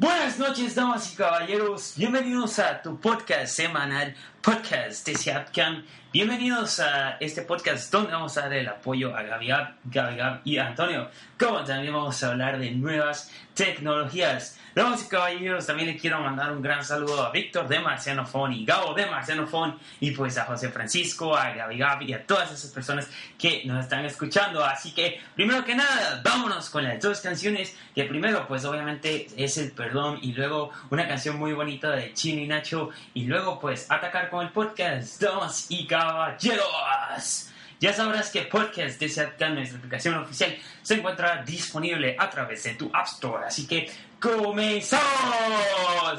What. 0.00 0.17
Buenas 0.38 0.56
noches, 0.56 0.74
damas 0.76 1.12
y 1.12 1.16
caballeros. 1.16 1.94
Bienvenidos 1.96 2.60
a 2.60 2.80
tu 2.80 3.00
podcast 3.00 3.52
semanal, 3.52 4.14
Podcast 4.40 5.04
de 5.04 5.16
Siapcam. 5.16 5.84
Bienvenidos 6.12 6.78
a 6.78 7.16
este 7.18 7.42
podcast 7.42 7.92
donde 7.92 8.12
vamos 8.12 8.38
a 8.38 8.42
dar 8.42 8.52
el 8.54 8.68
apoyo 8.68 9.14
a 9.16 9.22
Gabi 9.22 9.48
Gab, 9.48 10.40
y 10.44 10.56
Antonio, 10.58 11.10
como 11.38 11.64
también 11.64 11.92
vamos 11.92 12.22
a 12.22 12.28
hablar 12.28 12.58
de 12.58 12.70
nuevas 12.70 13.30
tecnologías. 13.52 14.58
Damas 14.74 15.04
y 15.04 15.08
caballeros, 15.08 15.66
también 15.66 15.88
le 15.88 15.96
quiero 15.96 16.20
mandar 16.20 16.52
un 16.52 16.62
gran 16.62 16.84
saludo 16.84 17.26
a 17.26 17.32
Víctor 17.32 17.66
de 17.66 17.80
Marciano 17.80 18.24
Fon 18.24 18.52
y 18.52 18.64
Gabo 18.64 18.94
de 18.94 19.06
Marciano 19.06 19.46
Fon 19.46 19.76
y 19.98 20.12
pues 20.12 20.38
a 20.38 20.44
José 20.44 20.68
Francisco, 20.68 21.36
a 21.36 21.50
Gabi 21.50 21.78
Gabi 21.78 22.06
y 22.06 22.12
a 22.12 22.24
todas 22.24 22.52
esas 22.52 22.70
personas 22.70 23.10
que 23.36 23.64
nos 23.64 23.82
están 23.82 24.04
escuchando. 24.04 24.64
Así 24.64 24.92
que, 24.92 25.20
primero 25.34 25.64
que 25.64 25.74
nada, 25.74 26.22
vámonos 26.22 26.70
con 26.70 26.84
las 26.84 27.00
dos 27.00 27.20
canciones. 27.20 27.76
Que 27.94 28.04
primero, 28.04 28.46
pues 28.46 28.64
obviamente 28.64 29.26
es 29.36 29.58
El 29.58 29.72
Perdón 29.72 30.20
y 30.22 30.27
luego 30.32 30.70
una 30.90 31.06
canción 31.06 31.36
muy 31.36 31.52
bonita 31.52 31.90
de 31.90 32.12
Chino 32.12 32.42
y 32.42 32.46
Nacho 32.46 32.90
y 33.14 33.24
luego 33.24 33.58
pues 33.58 33.90
atacar 33.90 34.30
con 34.30 34.46
el 34.46 34.52
podcast. 34.52 35.20
Damas 35.20 35.66
y 35.68 35.86
caballeros. 35.86 37.48
Ya 37.80 37.92
sabrás 37.92 38.30
que 38.30 38.42
Podcast 38.42 38.98
de 38.98 39.08
Seatcan, 39.08 39.54
nuestra 39.54 39.78
aplicación 39.78 40.14
oficial, 40.16 40.56
se 40.82 40.94
encuentra 40.94 41.44
disponible 41.44 42.16
a 42.18 42.28
través 42.28 42.64
de 42.64 42.74
tu 42.74 42.90
App 42.92 43.06
Store. 43.06 43.46
Así 43.46 43.68
que 43.68 43.88
comenzamos 44.18 45.04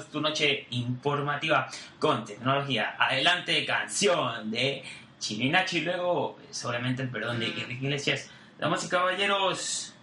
tu 0.10 0.22
noche 0.22 0.68
informativa 0.70 1.68
con 2.00 2.24
tecnología. 2.24 2.96
Adelante, 2.98 3.66
canción 3.66 4.50
de 4.50 4.86
Nachi 5.50 5.80
y 5.80 5.82
luego, 5.82 6.40
solamente 6.50 7.02
el 7.02 7.10
perdón 7.10 7.42
de 7.42 7.48
Enrique 7.48 7.74
Iglesias. 7.74 8.30
Damas 8.58 8.86
y 8.86 8.88
caballeros, 8.90 9.94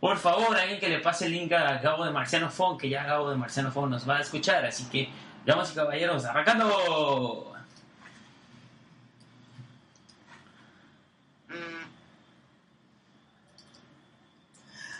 por 0.00 0.16
favor, 0.16 0.56
alguien 0.56 0.78
que 0.78 0.88
le 0.88 1.00
pase 1.00 1.26
el 1.26 1.32
link 1.32 1.52
a 1.52 1.78
Gabo 1.78 2.04
de 2.04 2.12
Marciano 2.12 2.50
Fon, 2.50 2.78
que 2.78 2.88
ya 2.88 3.04
Gabo 3.04 3.30
de 3.30 3.36
Marciano 3.36 3.72
Fon 3.72 3.90
nos 3.90 4.08
va 4.08 4.18
a 4.18 4.20
escuchar. 4.20 4.64
Así 4.64 4.84
que, 4.84 5.08
damas 5.44 5.72
y 5.72 5.74
caballeros, 5.74 6.24
arrancando. 6.24 7.54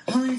Hoy 0.07 0.37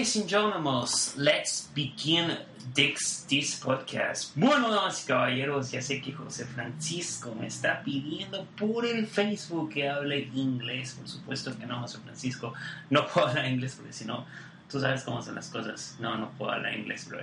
ladies 0.00 0.16
and 0.16 0.30
gentlemen, 0.30 0.86
let's 1.18 1.68
begin 1.74 2.34
this, 2.74 3.26
this 3.28 3.60
podcast. 3.60 4.32
Bueno, 4.34 4.70
damas 4.70 5.04
y 5.04 5.06
caballeros, 5.06 5.70
ya 5.70 5.82
sé 5.82 6.00
que 6.00 6.14
José 6.14 6.46
Francisco 6.46 7.34
me 7.38 7.48
está 7.48 7.82
pidiendo 7.84 8.46
por 8.56 8.86
el 8.86 9.06
Facebook 9.06 9.68
que 9.74 9.90
hable 9.90 10.30
inglés. 10.34 10.94
Por 10.98 11.06
supuesto 11.06 11.54
que 11.58 11.66
no, 11.66 11.80
José 11.80 11.98
Francisco, 11.98 12.54
no 12.88 13.06
puedo 13.12 13.26
hablar 13.26 13.44
inglés 13.44 13.74
porque 13.76 13.92
si 13.92 14.06
no, 14.06 14.24
tú 14.70 14.80
sabes 14.80 15.02
cómo 15.02 15.20
son 15.20 15.34
las 15.34 15.48
cosas. 15.48 15.96
No, 15.98 16.16
no 16.16 16.30
puedo 16.30 16.52
hablar 16.52 16.74
inglés, 16.74 17.08
bro. 17.08 17.18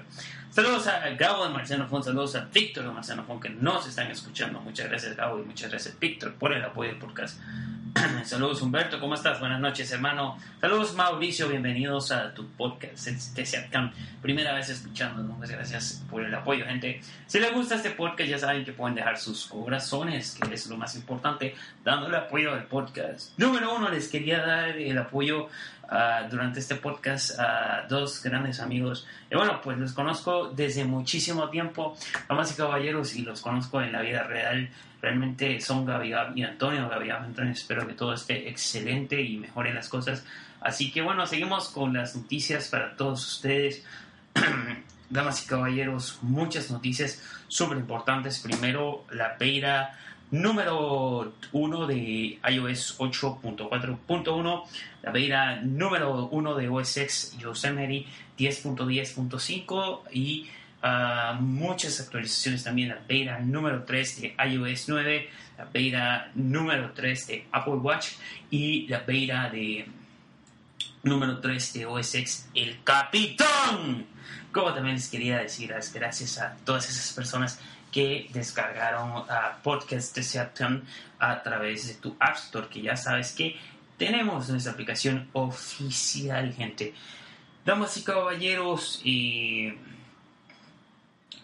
Saludos 0.50 0.88
a 0.88 1.10
Gabo 1.12 1.46
de 1.46 1.54
Marciano 1.54 1.88
Fon, 1.88 2.04
saludos 2.04 2.36
a 2.36 2.46
Víctor 2.54 2.86
de 2.86 2.92
Marciano 2.92 3.24
Fon 3.24 3.40
que 3.40 3.50
nos 3.50 3.88
están 3.88 4.12
escuchando. 4.12 4.60
Muchas 4.60 4.90
gracias, 4.90 5.16
Gabo, 5.16 5.40
y 5.40 5.44
muchas 5.44 5.70
gracias, 5.70 5.98
Víctor, 6.00 6.34
por 6.34 6.52
el 6.54 6.64
apoyo 6.64 6.90
del 6.90 7.00
podcast. 7.00 7.40
Saludos 8.26 8.62
Humberto, 8.62 9.00
¿cómo 9.00 9.14
estás? 9.16 9.40
Buenas 9.40 9.60
noches, 9.60 9.92
hermano. 9.92 10.38
Saludos 10.60 10.94
Mauricio, 10.94 11.48
bienvenidos 11.48 12.12
a 12.12 12.34
tu 12.34 12.48
podcast, 12.50 13.08
este 13.08 13.46
Seatcam. 13.46 13.92
Primera 14.22 14.54
vez 14.54 14.70
escuchando, 14.70 15.24
muchas 15.24 15.52
gracias 15.52 16.04
por 16.10 16.24
el 16.24 16.34
apoyo, 16.36 16.66
gente. 16.66 17.02
Si 17.26 17.40
les 17.40 17.54
gusta 17.54 17.76
este 17.76 17.92
podcast, 17.92 18.30
ya 18.30 18.38
saben 18.38 18.66
que 18.66 18.74
pueden 18.74 18.96
dejar 18.96 19.18
sus 19.18 19.48
corazones, 19.48 20.36
que 20.36 20.54
es 20.54 20.68
lo 20.68 20.78
más 20.78 20.96
importante, 20.96 21.56
dándole 21.84 22.18
apoyo 22.18 22.54
al 22.54 22.66
podcast. 22.66 23.38
Número 23.38 23.76
uno, 23.76 23.90
les 23.90 24.10
quería 24.10 24.46
dar 24.46 24.70
el 24.70 24.98
apoyo 24.98 25.50
ah, 25.90 26.28
durante 26.30 26.60
este 26.60 26.76
podcast 26.76 27.40
a 27.40 27.86
dos 27.90 28.22
grandes 28.24 28.60
amigos. 28.60 29.08
Y 29.32 29.36
bueno, 29.36 29.60
pues 29.62 29.78
los 29.78 29.94
conozco 29.94 30.50
desde 30.50 30.86
muchísimo 30.86 31.50
tiempo, 31.50 31.96
damas 32.28 32.52
y 32.52 32.56
caballeros, 32.56 33.16
y 33.16 33.24
los 33.24 33.42
conozco 33.42 33.82
en 33.82 33.92
la 33.92 34.02
vida 34.02 34.24
real. 34.24 34.70
Realmente 35.02 35.60
son 35.62 35.86
Gaby 35.86 36.10
Gab 36.10 36.38
y 36.38 36.44
Antonio 36.44 36.90
Gaby 36.90 37.08
Gab. 37.08 37.24
Antonio, 37.24 37.52
espero 37.52 37.88
que 37.88 37.94
todo 37.94 38.14
esté 38.14 38.50
excelente 38.50 39.22
y 39.22 39.38
mejoren 39.38 39.76
las 39.76 39.90
cosas. 39.90 40.26
Así 40.62 40.92
que 40.92 41.02
bueno, 41.02 41.26
seguimos 41.26 41.70
con 41.70 41.94
las 41.94 42.16
noticias 42.16 42.68
para 42.70 42.96
todos 42.96 43.26
ustedes. 43.26 43.84
Damas 45.10 45.46
y 45.46 45.48
caballeros, 45.48 46.20
muchas 46.22 46.70
noticias 46.70 47.24
súper 47.48 47.78
importantes. 47.78 48.40
Primero, 48.40 49.06
la 49.12 49.38
beta 49.40 49.98
número 50.32 51.34
1 51.52 51.88
de 51.88 52.40
iOS 52.50 52.98
8.4.1, 53.00 54.64
la 55.04 55.12
beta 55.12 55.62
número 55.62 56.28
1 56.28 56.56
de 56.56 56.70
OS 56.70 56.98
X 56.98 57.38
Yosemite 57.40 58.06
10.10.5 58.38 60.02
y 60.12 60.48
ah, 60.82 61.38
muchas 61.40 62.00
actualizaciones 62.00 62.64
también. 62.64 62.90
La 62.90 63.00
beta 63.08 63.40
número 63.40 63.84
3 63.84 64.22
de 64.22 64.36
iOS 64.50 64.90
9, 64.90 65.30
la 65.58 65.66
beta 65.66 66.32
número 66.36 66.92
3 66.92 67.28
de 67.28 67.46
Apple 67.52 67.76
Watch 67.76 68.10
y 68.52 68.88
la 68.88 69.00
beta 69.00 69.50
de 69.50 69.88
número 71.04 71.40
3 71.40 71.74
de 71.74 71.86
OSX, 71.86 72.50
el 72.54 72.84
Capitán. 72.84 74.06
Como 74.52 74.74
también 74.74 74.96
les 74.96 75.08
quería 75.10 75.38
decir, 75.38 75.72
es 75.72 75.94
gracias 75.94 76.40
a 76.40 76.56
todas 76.66 76.90
esas 76.90 77.14
personas 77.14 77.60
que 77.98 78.30
descargaron 78.32 79.26
a 79.28 79.58
Podcast 79.64 80.16
de 80.16 80.22
Seattle 80.22 80.84
a 81.18 81.42
través 81.42 81.88
de 81.88 81.96
tu 81.96 82.16
App 82.20 82.36
Store, 82.36 82.68
que 82.68 82.80
ya 82.80 82.96
sabes 82.96 83.32
que 83.32 83.56
tenemos 83.98 84.48
nuestra 84.50 84.74
aplicación 84.74 85.28
oficial, 85.34 86.54
gente. 86.54 86.94
Damas 87.66 87.98
y 87.98 88.04
caballeros, 88.04 89.02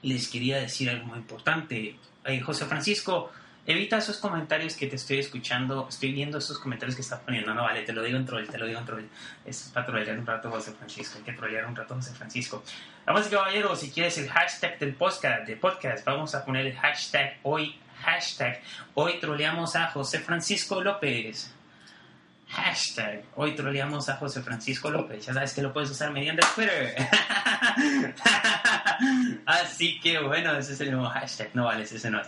les 0.04 0.28
quería 0.28 0.60
decir 0.60 0.92
algo 0.92 1.08
muy 1.08 1.18
importante. 1.18 1.98
Eh, 2.24 2.40
José 2.42 2.66
Francisco, 2.66 3.32
evita 3.66 3.98
esos 3.98 4.18
comentarios 4.18 4.76
que 4.76 4.88
te 4.88 4.98
estoy 4.98 5.20
escuchando, 5.20 5.88
estoy 5.88 6.12
viendo 6.12 6.38
esos 6.38 6.60
comentarios 6.60 6.96
que 6.96 7.02
estás 7.02 7.22
poniendo. 7.22 7.54
No, 7.54 7.64
vale, 7.64 7.84
te 7.84 7.94
lo 7.94 8.04
digo 8.04 8.18
en 8.18 8.26
troll, 8.26 8.48
te 8.48 8.58
lo 8.58 8.66
digo 8.66 8.80
en 8.80 8.86
troll. 8.86 9.04
Es 9.46 9.72
para 9.74 9.86
trollear 9.86 10.18
un 10.18 10.26
rato 10.26 10.50
José 10.50 10.74
Francisco, 10.74 11.18
hay 11.18 11.24
que 11.24 11.34
trollear 11.34 11.66
un 11.66 11.76
rato 11.76 11.96
José 11.96 12.14
Francisco. 12.14 12.64
Damas 13.06 13.28
y 13.28 13.30
caballeros, 13.30 13.80
si 13.80 13.92
quieres 13.92 14.18
el 14.18 14.30
hashtag 14.30 14.80
del 14.80 14.96
podcast, 14.96 15.48
de 15.48 15.56
podcast 15.56 16.06
vamos 16.06 16.36
a 16.36 16.44
poner 16.44 16.68
el 16.68 16.76
hashtag 16.76 17.38
hoy, 17.44 17.80
hashtag 18.02 18.62
hoy 18.96 19.20
troleamos 19.20 19.76
a 19.76 19.88
José 19.88 20.20
Francisco 20.20 20.84
López. 20.84 21.54
Hashtag, 22.50 23.24
hoy 23.36 23.56
troleamos 23.56 24.10
a 24.10 24.18
José 24.18 24.44
Francisco 24.44 24.92
López. 24.92 25.26
Ya 25.26 25.34
sabes 25.34 25.54
que 25.54 25.64
lo 25.64 25.74
puedes 25.74 25.90
usar 25.90 26.12
mediante 26.12 26.46
Twitter. 26.54 26.96
Así 29.48 30.00
que 30.00 30.20
bueno, 30.20 30.56
ese 30.56 30.74
es 30.74 30.82
el 30.82 30.92
nuevo 30.92 31.10
hashtag. 31.10 31.50
No 31.56 31.66
vale, 31.66 31.84
ese 31.84 32.12
no 32.12 32.22
es. 32.22 32.28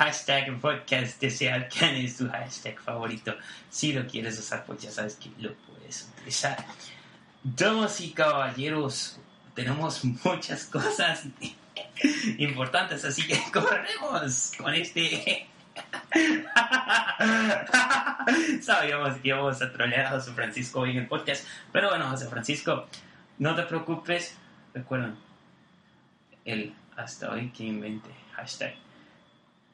Hashtag 0.00 0.58
podcast 0.62 1.20
desea 1.20 1.68
quién 1.68 1.96
es 1.96 2.16
tu 2.16 2.26
hashtag 2.30 2.80
favorito. 2.80 3.36
Si 3.68 3.92
lo 3.92 4.06
quieres 4.06 4.38
usar, 4.38 4.64
pues 4.64 4.80
ya 4.80 4.90
sabes 4.90 5.16
que 5.16 5.30
lo 5.36 5.54
puedes 5.54 6.10
utilizar. 6.16 6.56
Damas 7.44 8.00
y 8.00 8.12
caballeros, 8.12 9.20
tenemos 9.54 10.02
muchas 10.24 10.64
cosas 10.64 11.24
importantes, 12.38 13.04
así 13.04 13.26
que 13.26 13.38
corremos 13.52 14.52
con 14.56 14.72
este 14.72 15.46
Sabíamos 18.62 19.18
que 19.18 19.28
íbamos 19.28 19.60
a 19.60 19.70
trolear 19.70 20.06
a 20.06 20.10
José 20.12 20.32
Francisco 20.32 20.80
hoy 20.80 20.92
en 20.92 20.96
el 20.96 21.08
podcast. 21.08 21.46
Pero 21.72 21.90
bueno, 21.90 22.08
José 22.08 22.26
Francisco, 22.26 22.86
no 23.36 23.54
te 23.54 23.64
preocupes. 23.64 24.34
Recuerden, 24.72 25.14
el 26.46 26.72
hasta 26.96 27.32
hoy 27.32 27.50
que 27.50 27.64
invente 27.64 28.08
hashtag. 28.32 28.89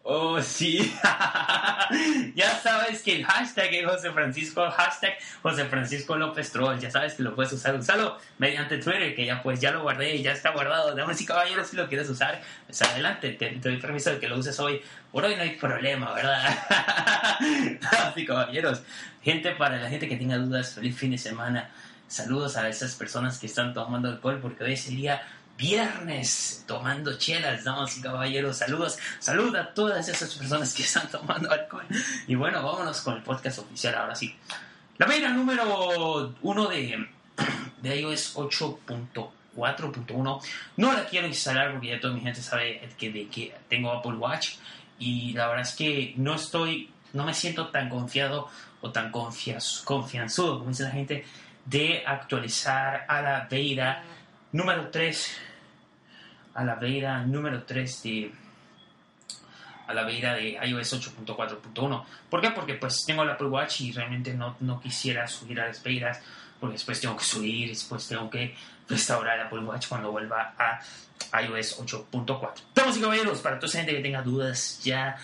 Oh, 0.08 0.40
sí. 0.40 0.78
ya 2.36 2.60
sabes 2.62 3.02
que 3.02 3.16
el 3.16 3.24
hashtag 3.24 3.74
es 3.74 3.86
José 3.86 4.12
Francisco, 4.12 4.70
hashtag 4.70 5.14
José 5.42 5.64
Francisco 5.64 6.16
López 6.16 6.52
Troll. 6.52 6.78
Ya 6.78 6.92
sabes 6.92 7.14
que 7.14 7.24
lo 7.24 7.34
puedes 7.34 7.52
usar. 7.52 7.74
Usalo 7.74 8.16
mediante 8.38 8.78
Twitter, 8.78 9.16
que 9.16 9.26
ya 9.26 9.42
pues 9.42 9.60
ya 9.60 9.72
lo 9.72 9.82
guardé, 9.82 10.22
ya 10.22 10.30
está 10.30 10.50
guardado. 10.52 10.94
Damas 10.94 11.20
y 11.20 11.26
caballeros, 11.26 11.66
si 11.66 11.76
lo 11.76 11.88
quieres 11.88 12.08
usar, 12.08 12.40
pues 12.66 12.80
adelante. 12.82 13.30
Te, 13.30 13.48
te 13.48 13.68
doy 13.68 13.80
permiso 13.80 14.10
de 14.10 14.20
que 14.20 14.28
lo 14.28 14.38
uses 14.38 14.56
hoy. 14.60 14.80
Por 15.10 15.24
hoy 15.24 15.34
no 15.34 15.42
hay 15.42 15.56
problema, 15.56 16.12
¿verdad? 16.14 16.56
Damas 17.80 18.16
y 18.16 18.24
caballeros, 18.24 18.82
gente, 19.24 19.56
para 19.56 19.76
la 19.78 19.90
gente 19.90 20.08
que 20.08 20.14
tenga 20.14 20.38
dudas, 20.38 20.72
feliz 20.72 20.96
fin 20.96 21.10
de 21.10 21.18
semana. 21.18 21.68
Saludos 22.06 22.56
a 22.56 22.68
esas 22.68 22.94
personas 22.94 23.40
que 23.40 23.46
están 23.46 23.74
tomando 23.74 24.08
alcohol, 24.08 24.38
porque 24.40 24.62
hoy 24.62 24.74
es 24.74 24.86
el 24.86 24.98
día 24.98 25.20
viernes 25.56 26.64
tomando 26.66 27.16
chelas, 27.18 27.64
damas 27.64 27.96
y 27.96 28.02
caballeros. 28.02 28.58
Saludos, 28.58 28.98
saludos 29.18 29.54
a 29.56 29.72
todas 29.72 30.06
esas 30.08 30.34
personas 30.34 30.74
que 30.74 30.82
están 30.82 31.10
tomando 31.10 31.50
alcohol. 31.50 31.86
Y 32.26 32.34
bueno, 32.34 32.62
vámonos 32.62 33.00
con 33.00 33.16
el 33.16 33.22
podcast 33.22 33.60
oficial 33.60 33.94
ahora 33.94 34.14
sí. 34.14 34.36
La 34.98 35.06
beta 35.06 35.30
número 35.30 36.34
uno 36.42 36.68
de, 36.68 37.08
de 37.82 38.00
iOS 38.00 38.36
8.4.1 38.36 40.42
no 40.76 40.92
la 40.92 41.06
quiero 41.06 41.26
instalar 41.26 41.72
porque 41.72 41.88
ya 41.88 41.98
toda 42.00 42.14
mi 42.14 42.20
gente 42.20 42.40
sabe 42.42 42.88
que, 42.96 43.10
de 43.10 43.26
que 43.28 43.52
tengo 43.68 43.90
Apple 43.92 44.14
Watch 44.14 44.54
y 44.98 45.34
la 45.34 45.48
verdad 45.48 45.66
es 45.66 45.74
que 45.74 46.14
no 46.16 46.34
estoy, 46.34 46.88
no 47.12 47.24
me 47.24 47.34
siento 47.34 47.66
tan 47.68 47.90
confiado 47.90 48.48
o 48.80 48.90
tan 48.90 49.10
confianzudo, 49.10 50.58
como 50.58 50.70
dice 50.70 50.84
la 50.84 50.90
gente, 50.90 51.26
de 51.66 52.02
actualizar 52.06 53.04
a 53.08 53.20
la 53.20 53.46
beta 53.50 54.02
número 54.52 54.88
3 54.90 55.36
a 56.54 56.64
la 56.64 56.74
beta 56.76 57.24
número 57.24 57.64
3 57.64 58.02
de 58.02 58.32
a 59.86 59.94
la 59.94 60.04
beta 60.04 60.34
de 60.34 60.58
iOS 60.66 61.14
8.4.1 61.24 62.04
¿por 62.30 62.40
qué? 62.40 62.50
porque 62.50 62.74
pues 62.74 63.04
tengo 63.06 63.22
el 63.22 63.30
Apple 63.30 63.48
Watch 63.48 63.82
y 63.82 63.92
realmente 63.92 64.34
no, 64.34 64.56
no 64.60 64.80
quisiera 64.80 65.26
subir 65.26 65.60
a 65.60 65.68
las 65.68 65.82
betas 65.82 66.20
porque 66.58 66.74
después 66.74 67.00
tengo 67.00 67.16
que 67.16 67.24
subir 67.24 67.68
después 67.68 68.08
tengo 68.08 68.28
que 68.30 68.54
restaurar 68.88 69.38
el 69.38 69.46
Apple 69.46 69.60
Watch 69.60 69.88
cuando 69.88 70.10
vuelva 70.10 70.54
a 70.58 70.80
iOS 71.42 71.80
8.4 71.80 72.50
Damas 72.74 72.96
y 72.96 73.00
caballeros, 73.00 73.40
para 73.40 73.58
toda 73.58 73.68
esa 73.68 73.78
gente 73.78 73.96
que 73.96 74.02
tenga 74.02 74.22
dudas 74.22 74.80
ya 74.82 75.16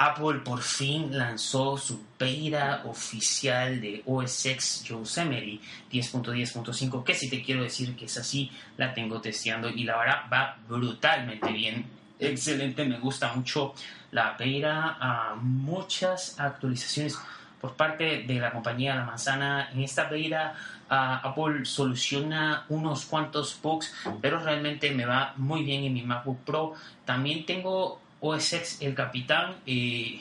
Apple 0.00 0.38
por 0.44 0.62
fin 0.62 1.18
lanzó 1.18 1.76
su 1.76 2.04
beta 2.16 2.82
oficial 2.84 3.80
de 3.80 4.02
OS 4.06 4.46
X 4.46 4.84
Yosemite 4.84 5.60
10.10.5, 5.90 7.02
que 7.02 7.14
si 7.14 7.28
te 7.28 7.42
quiero 7.42 7.64
decir 7.64 7.96
que 7.96 8.04
es 8.04 8.16
así, 8.16 8.48
la 8.76 8.94
tengo 8.94 9.20
testeando 9.20 9.68
y 9.68 9.82
la 9.82 9.98
verdad 9.98 10.22
va 10.32 10.56
brutalmente 10.68 11.50
bien. 11.50 11.84
Excelente, 12.20 12.84
me 12.84 13.00
gusta 13.00 13.34
mucho 13.34 13.74
la 14.12 14.36
beta, 14.38 14.96
ah, 15.00 15.36
muchas 15.40 16.38
actualizaciones 16.38 17.18
por 17.60 17.74
parte 17.74 18.22
de 18.22 18.34
la 18.34 18.52
compañía 18.52 18.94
La 18.94 19.04
Manzana. 19.04 19.70
En 19.72 19.82
esta 19.82 20.04
beta 20.04 20.54
ah, 20.88 21.20
Apple 21.24 21.64
soluciona 21.64 22.66
unos 22.68 23.04
cuantos 23.04 23.58
bugs, 23.60 23.92
pero 24.20 24.38
realmente 24.38 24.92
me 24.92 25.04
va 25.04 25.34
muy 25.36 25.64
bien 25.64 25.82
en 25.82 25.92
mi 25.92 26.02
MacBook 26.02 26.38
Pro. 26.44 26.74
También 27.04 27.44
tengo 27.44 28.00
OS 28.20 28.52
X 28.52 28.78
El 28.80 28.94
Capitán. 28.94 29.56
eh, 29.66 30.20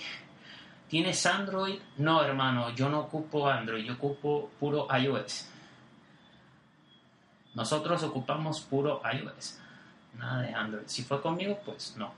¿Tienes 0.90 1.26
Android? 1.26 1.80
No, 1.98 2.24
hermano, 2.24 2.74
yo 2.74 2.88
no 2.88 3.02
ocupo 3.02 3.50
Android, 3.50 3.84
yo 3.84 3.94
ocupo 3.94 4.50
puro 4.58 4.88
iOS. 4.98 5.50
Nosotros 7.56 8.04
ocupamos 8.04 8.62
puro 8.62 9.02
iOS, 9.12 9.60
nada 10.18 10.44
de 10.44 10.54
Android. 10.54 10.86
Si 10.86 11.04
fue 11.04 11.22
conmigo, 11.22 11.60
pues 11.66 11.96
no. 11.98 12.14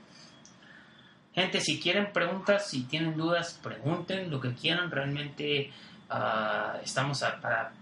Gente, 1.34 1.60
si 1.60 1.80
quieren 1.80 2.12
preguntas, 2.12 2.68
si 2.68 2.82
tienen 2.84 3.16
dudas, 3.16 3.58
pregunten 3.60 4.30
lo 4.30 4.40
que 4.40 4.54
quieran. 4.54 4.90
Realmente 4.90 5.72
ah, 6.08 6.78
estamos 6.84 7.24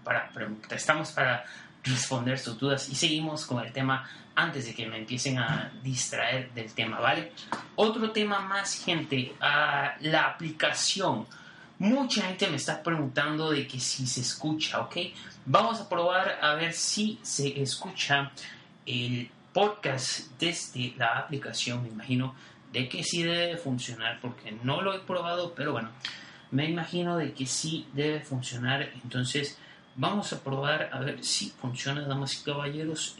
para 0.03 1.45
responder 1.83 2.39
sus 2.39 2.57
dudas 2.57 2.89
y 2.89 2.95
seguimos 2.95 3.45
con 3.45 3.63
el 3.63 3.71
tema 3.71 4.09
antes 4.39 4.65
de 4.65 4.73
que 4.73 4.87
me 4.87 4.97
empiecen 4.97 5.37
a 5.37 5.71
distraer 5.83 6.51
del 6.53 6.73
tema, 6.73 6.99
¿vale? 6.99 7.33
Otro 7.75 8.11
tema 8.11 8.39
más, 8.39 8.83
gente, 8.83 9.33
ah, 9.41 9.95
la 9.99 10.27
aplicación. 10.27 11.27
Mucha 11.79 12.23
gente 12.23 12.47
me 12.47 12.55
está 12.55 12.81
preguntando 12.81 13.51
de 13.51 13.67
que 13.67 13.79
si 13.79 14.07
se 14.07 14.21
escucha, 14.21 14.79
¿ok? 14.79 14.97
Vamos 15.45 15.81
a 15.81 15.89
probar 15.89 16.39
a 16.41 16.55
ver 16.55 16.73
si 16.73 17.19
se 17.21 17.61
escucha 17.61 18.31
el 18.85 19.29
podcast 19.53 20.31
desde 20.39 20.93
la 20.97 21.19
aplicación, 21.19 21.83
me 21.83 21.89
imagino 21.89 22.33
de 22.71 22.87
que 22.87 23.03
sí 23.03 23.23
debe 23.23 23.57
funcionar, 23.57 24.19
porque 24.21 24.51
no 24.63 24.81
lo 24.81 24.93
he 24.93 24.99
probado, 24.99 25.53
pero 25.53 25.73
bueno, 25.73 25.89
me 26.51 26.69
imagino 26.69 27.17
de 27.17 27.33
que 27.33 27.45
sí 27.45 27.87
debe 27.93 28.21
funcionar, 28.21 28.89
entonces 29.03 29.57
vamos 29.95 30.31
a 30.31 30.41
probar 30.41 30.89
a 30.93 30.99
ver 30.99 31.23
si 31.23 31.49
funciona, 31.49 32.01
damas 32.01 32.39
y 32.39 32.43
caballeros. 32.43 33.15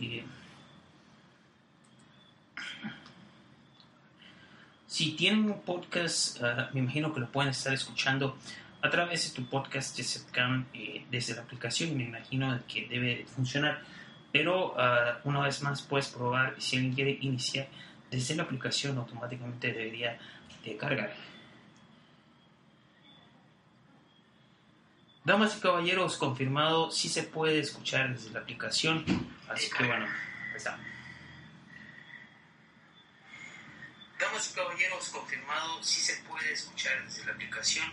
Si 4.99 5.11
tienen 5.11 5.45
un 5.45 5.61
podcast, 5.61 6.43
ah, 6.43 6.69
me 6.73 6.81
imagino 6.81 7.13
que 7.13 7.21
lo 7.21 7.31
pueden 7.31 7.51
estar 7.51 7.73
escuchando 7.73 8.37
a 8.81 8.89
través 8.89 9.29
de 9.29 9.33
tu 9.33 9.49
podcast 9.49 9.95
de 9.95 10.03
Setcam 10.03 10.65
eh, 10.73 11.05
desde 11.09 11.35
la 11.35 11.43
aplicación. 11.43 11.95
Me 11.95 12.03
imagino 12.03 12.59
que 12.67 12.85
debe 12.85 13.25
funcionar. 13.33 13.81
Pero 14.33 14.77
ah, 14.77 15.19
una 15.23 15.39
vez 15.39 15.63
más 15.63 15.83
puedes 15.83 16.09
probar. 16.09 16.53
Si 16.57 16.75
alguien 16.75 16.95
quiere 16.95 17.17
iniciar 17.21 17.69
desde 18.11 18.35
la 18.35 18.43
aplicación, 18.43 18.97
automáticamente 18.97 19.71
debería 19.71 20.19
de 20.65 20.75
cargar. 20.75 21.13
Damas 25.23 25.55
y 25.57 25.61
caballeros, 25.61 26.17
confirmado, 26.17 26.91
sí 26.91 27.07
se 27.07 27.23
puede 27.23 27.59
escuchar 27.59 28.13
desde 28.13 28.31
la 28.31 28.41
aplicación. 28.41 29.05
Así 29.47 29.69
que 29.71 29.85
bueno, 29.87 30.07
ahí 30.07 30.57
está. 30.57 30.77
Damas 34.19 34.51
y 34.51 34.53
caballeros, 34.53 35.09
confirmado, 35.09 35.81
sí 35.81 36.01
se 36.01 36.17
puede 36.23 36.51
escuchar 36.51 37.03
desde 37.05 37.25
la 37.25 37.31
aplicación. 37.31 37.87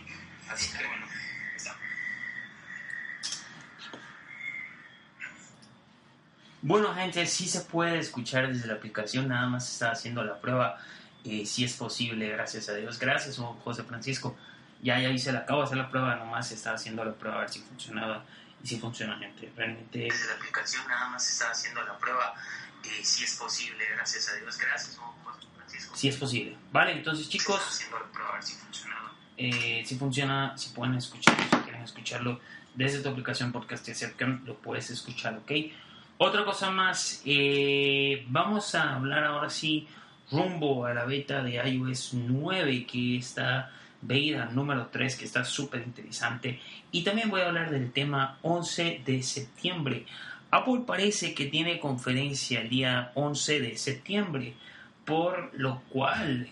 Así 0.49 0.77
que 0.77 0.85
bueno, 0.85 1.05
ahí 1.05 1.55
está. 1.55 1.77
Bueno, 6.61 6.93
gente, 6.93 7.25
sí 7.25 7.47
se 7.47 7.61
puede 7.61 7.99
escuchar 7.99 8.47
desde 8.49 8.67
la 8.67 8.73
aplicación, 8.73 9.29
nada 9.29 9.47
más 9.47 9.71
está 9.71 9.91
haciendo 9.91 10.23
la 10.23 10.39
prueba. 10.41 10.77
Eh, 11.23 11.45
si 11.45 11.63
es 11.63 11.73
posible, 11.73 12.29
gracias 12.29 12.67
a 12.67 12.73
Dios. 12.73 12.99
Gracias, 12.99 13.37
José 13.37 13.83
Francisco. 13.83 14.37
Ya, 14.81 14.99
ya 14.99 15.09
hice 15.09 15.31
la, 15.31 15.39
acabo 15.39 15.61
de 15.61 15.65
hacer 15.65 15.77
la 15.77 15.89
prueba, 15.89 16.15
nomás 16.15 16.51
estaba 16.51 16.75
haciendo 16.75 17.03
la 17.05 17.13
prueba 17.13 17.37
a 17.37 17.39
ver 17.41 17.49
si 17.49 17.59
funcionaba. 17.59 18.25
y 18.63 18.67
sí 18.67 18.79
funciona, 18.79 19.17
gente. 19.17 19.51
Realmente 19.55 19.99
Desde 19.99 20.27
la 20.27 20.33
aplicación 20.33 20.85
nada 20.87 21.07
más 21.07 21.27
está 21.27 21.51
haciendo 21.51 21.81
la 21.83 21.97
prueba. 21.97 22.33
Eh, 22.83 23.03
si 23.03 23.23
es 23.23 23.35
posible, 23.35 23.85
gracias 23.95 24.29
a 24.29 24.35
Dios. 24.35 24.57
Gracias, 24.57 24.97
¿no? 24.97 25.15
Sí 25.93 26.07
es 26.07 26.17
posible. 26.17 26.55
Vale, 26.71 26.93
entonces 26.93 27.29
chicos, 27.29 27.61
si 28.41 28.55
eh, 29.37 29.83
si 29.85 29.95
funciona, 29.95 30.57
si 30.57 30.69
pueden 30.69 30.95
escucharlo, 30.95 31.43
si 31.43 31.57
quieren 31.57 31.83
escucharlo 31.83 32.39
desde 32.73 33.01
tu 33.01 33.09
aplicación 33.09 33.51
podcast 33.51 33.87
Acercan, 33.89 34.43
lo 34.45 34.55
puedes 34.55 34.89
escuchar, 34.89 35.37
¿ok? 35.37 35.51
Otra 36.19 36.43
cosa 36.45 36.71
más, 36.71 37.21
eh, 37.25 38.25
vamos 38.29 38.73
a 38.73 38.95
hablar 38.95 39.23
ahora 39.23 39.49
sí 39.49 39.87
rumbo 40.31 40.85
a 40.85 40.93
la 40.93 41.05
beta 41.05 41.41
de 41.41 41.55
iOS 41.55 42.13
9 42.15 42.85
que 42.85 43.17
está 43.17 43.71
beta 44.01 44.45
número 44.45 44.89
3 44.91 45.15
que 45.15 45.25
está 45.25 45.45
súper 45.45 45.81
interesante 45.81 46.59
y 46.91 47.03
también 47.03 47.29
voy 47.29 47.41
a 47.41 47.47
hablar 47.47 47.69
del 47.69 47.91
tema 47.91 48.37
11 48.41 49.03
de 49.05 49.21
septiembre. 49.23 50.05
Apple 50.49 50.81
parece 50.85 51.33
que 51.33 51.45
tiene 51.45 51.79
conferencia 51.79 52.61
el 52.61 52.69
día 52.69 53.11
11 53.15 53.59
de 53.59 53.77
septiembre 53.77 54.53
por 55.07 55.51
lo 55.53 55.83
cual 55.83 56.49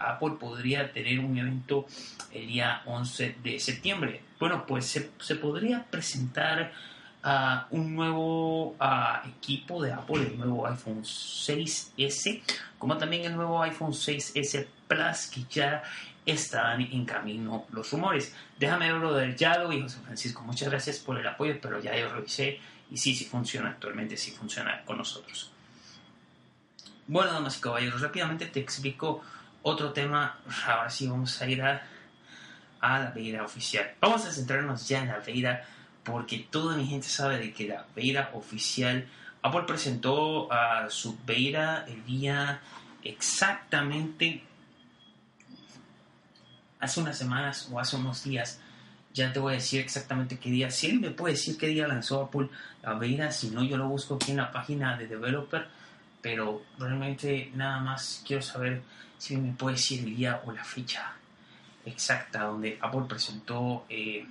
Apple 0.00 0.32
podría 0.40 0.92
tener 0.92 1.20
un 1.20 1.38
evento 1.38 1.86
el 2.32 2.48
día 2.48 2.82
11 2.84 3.36
de 3.44 3.60
septiembre. 3.60 4.20
Bueno, 4.40 4.66
pues 4.66 4.86
se, 4.86 5.36
podría 5.36 5.84
presentar 5.88 6.72
un 7.70 7.94
nuevo 7.94 8.74
equipo 9.24 9.80
de 9.80 9.92
Apple, 9.92 10.26
el 10.32 10.36
nuevo 10.36 10.66
iPhone 10.66 11.04
6S, 11.04 12.42
como 12.76 12.98
también 12.98 13.24
el 13.24 13.36
nuevo 13.36 13.62
iPhone 13.62 13.92
6S 13.92 14.66
Plus, 14.88 15.26
que 15.28 15.44
ya 15.48 15.84
están 16.26 16.80
en 16.80 17.04
camino 17.04 17.66
los 17.70 17.92
rumores. 17.92 18.34
Déjame 18.58 18.92
verlo 18.92 19.14
del 19.14 19.36
Yalo 19.36 19.72
y 19.72 19.80
José 19.80 20.00
Francisco, 20.04 20.42
muchas 20.42 20.68
gracias 20.68 20.98
por 20.98 21.20
el 21.20 21.26
apoyo, 21.28 21.56
pero 21.62 21.80
ya 21.80 21.96
yo 21.96 22.12
revisé 22.12 22.58
y 22.90 22.96
sí, 22.96 23.14
sí 23.14 23.26
funciona 23.26 23.68
actualmente, 23.70 24.16
sí 24.16 24.32
funciona 24.32 24.82
con 24.84 24.98
nosotros. 24.98 25.51
Bueno, 27.12 27.30
damas 27.30 27.58
y 27.58 27.60
caballeros, 27.60 28.00
rápidamente 28.00 28.46
te 28.46 28.58
explico 28.58 29.20
otro 29.60 29.92
tema. 29.92 30.38
Ahora 30.66 30.88
sí 30.88 31.06
vamos 31.06 31.42
a 31.42 31.46
ir 31.46 31.60
a, 31.60 31.82
a 32.80 32.98
la 33.00 33.10
beta 33.10 33.44
oficial. 33.44 33.92
Vamos 34.00 34.24
a 34.24 34.32
centrarnos 34.32 34.88
ya 34.88 35.02
en 35.02 35.08
la 35.08 35.18
beta 35.18 35.62
porque 36.04 36.38
toda 36.50 36.74
mi 36.74 36.86
gente 36.86 37.06
sabe 37.06 37.36
de 37.36 37.52
que 37.52 37.68
la 37.68 37.84
beta 37.94 38.30
oficial, 38.32 39.06
Apple 39.42 39.64
presentó 39.66 40.50
a 40.50 40.88
su 40.88 41.18
beta 41.26 41.84
el 41.86 42.02
día 42.06 42.62
exactamente 43.04 44.42
hace 46.80 46.98
unas 46.98 47.18
semanas 47.18 47.68
o 47.70 47.78
hace 47.78 47.96
unos 47.96 48.24
días. 48.24 48.58
Ya 49.12 49.34
te 49.34 49.38
voy 49.38 49.52
a 49.52 49.56
decir 49.56 49.82
exactamente 49.82 50.38
qué 50.38 50.48
día. 50.48 50.70
Si 50.70 50.88
él 50.88 50.98
me 50.98 51.10
puede 51.10 51.34
decir 51.34 51.58
qué 51.58 51.66
día 51.66 51.86
lanzó 51.86 52.22
Apple 52.22 52.48
la 52.82 52.94
beta, 52.94 53.30
si 53.32 53.50
no, 53.50 53.62
yo 53.62 53.76
lo 53.76 53.86
busco 53.86 54.14
aquí 54.14 54.30
en 54.30 54.38
la 54.38 54.50
página 54.50 54.96
de 54.96 55.08
Developer 55.08 55.81
pero 56.22 56.62
realmente 56.78 57.50
nada 57.54 57.80
más 57.80 58.22
quiero 58.26 58.40
saber 58.40 58.82
si 59.18 59.36
me 59.36 59.52
puede 59.52 59.76
decir 59.76 60.00
el 60.00 60.16
día 60.16 60.40
o 60.46 60.52
la 60.52 60.64
fecha 60.64 61.12
exacta 61.84 62.44
donde 62.44 62.78
Apple 62.80 63.02
presentó 63.08 63.84
eh, 63.88 64.24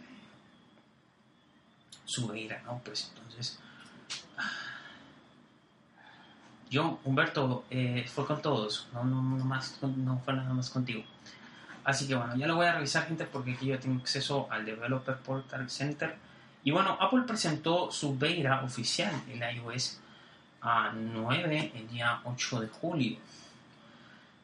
su 2.05 2.27
beta, 2.27 2.61
¿no? 2.65 2.81
Pues 2.83 3.11
entonces, 3.13 3.59
yo, 6.69 6.99
Humberto, 7.03 7.65
eh, 7.69 8.05
fue 8.07 8.25
con 8.25 8.41
todos, 8.41 8.87
no, 8.93 9.03
no, 9.03 9.21
no, 9.21 9.43
más, 9.43 9.77
no 9.83 10.19
fue 10.23 10.33
nada 10.33 10.53
más 10.53 10.69
contigo. 10.69 11.03
Así 11.83 12.07
que 12.07 12.15
bueno, 12.15 12.35
ya 12.37 12.47
lo 12.47 12.55
voy 12.55 12.67
a 12.67 12.73
revisar, 12.73 13.07
gente, 13.07 13.25
porque 13.25 13.53
aquí 13.53 13.65
yo 13.65 13.79
tengo 13.79 13.99
acceso 13.99 14.47
al 14.49 14.65
Developer 14.65 15.17
Portal 15.17 15.69
Center. 15.69 16.15
Y 16.63 16.71
bueno, 16.71 16.95
Apple 16.99 17.23
presentó 17.25 17.91
su 17.91 18.17
beta 18.17 18.63
oficial 18.63 19.13
en 19.27 19.41
iOS 19.57 19.99
a 20.61 20.91
9 20.93 21.71
el 21.75 21.87
día 21.87 22.21
8 22.23 22.61
de 22.61 22.67
julio. 22.67 23.17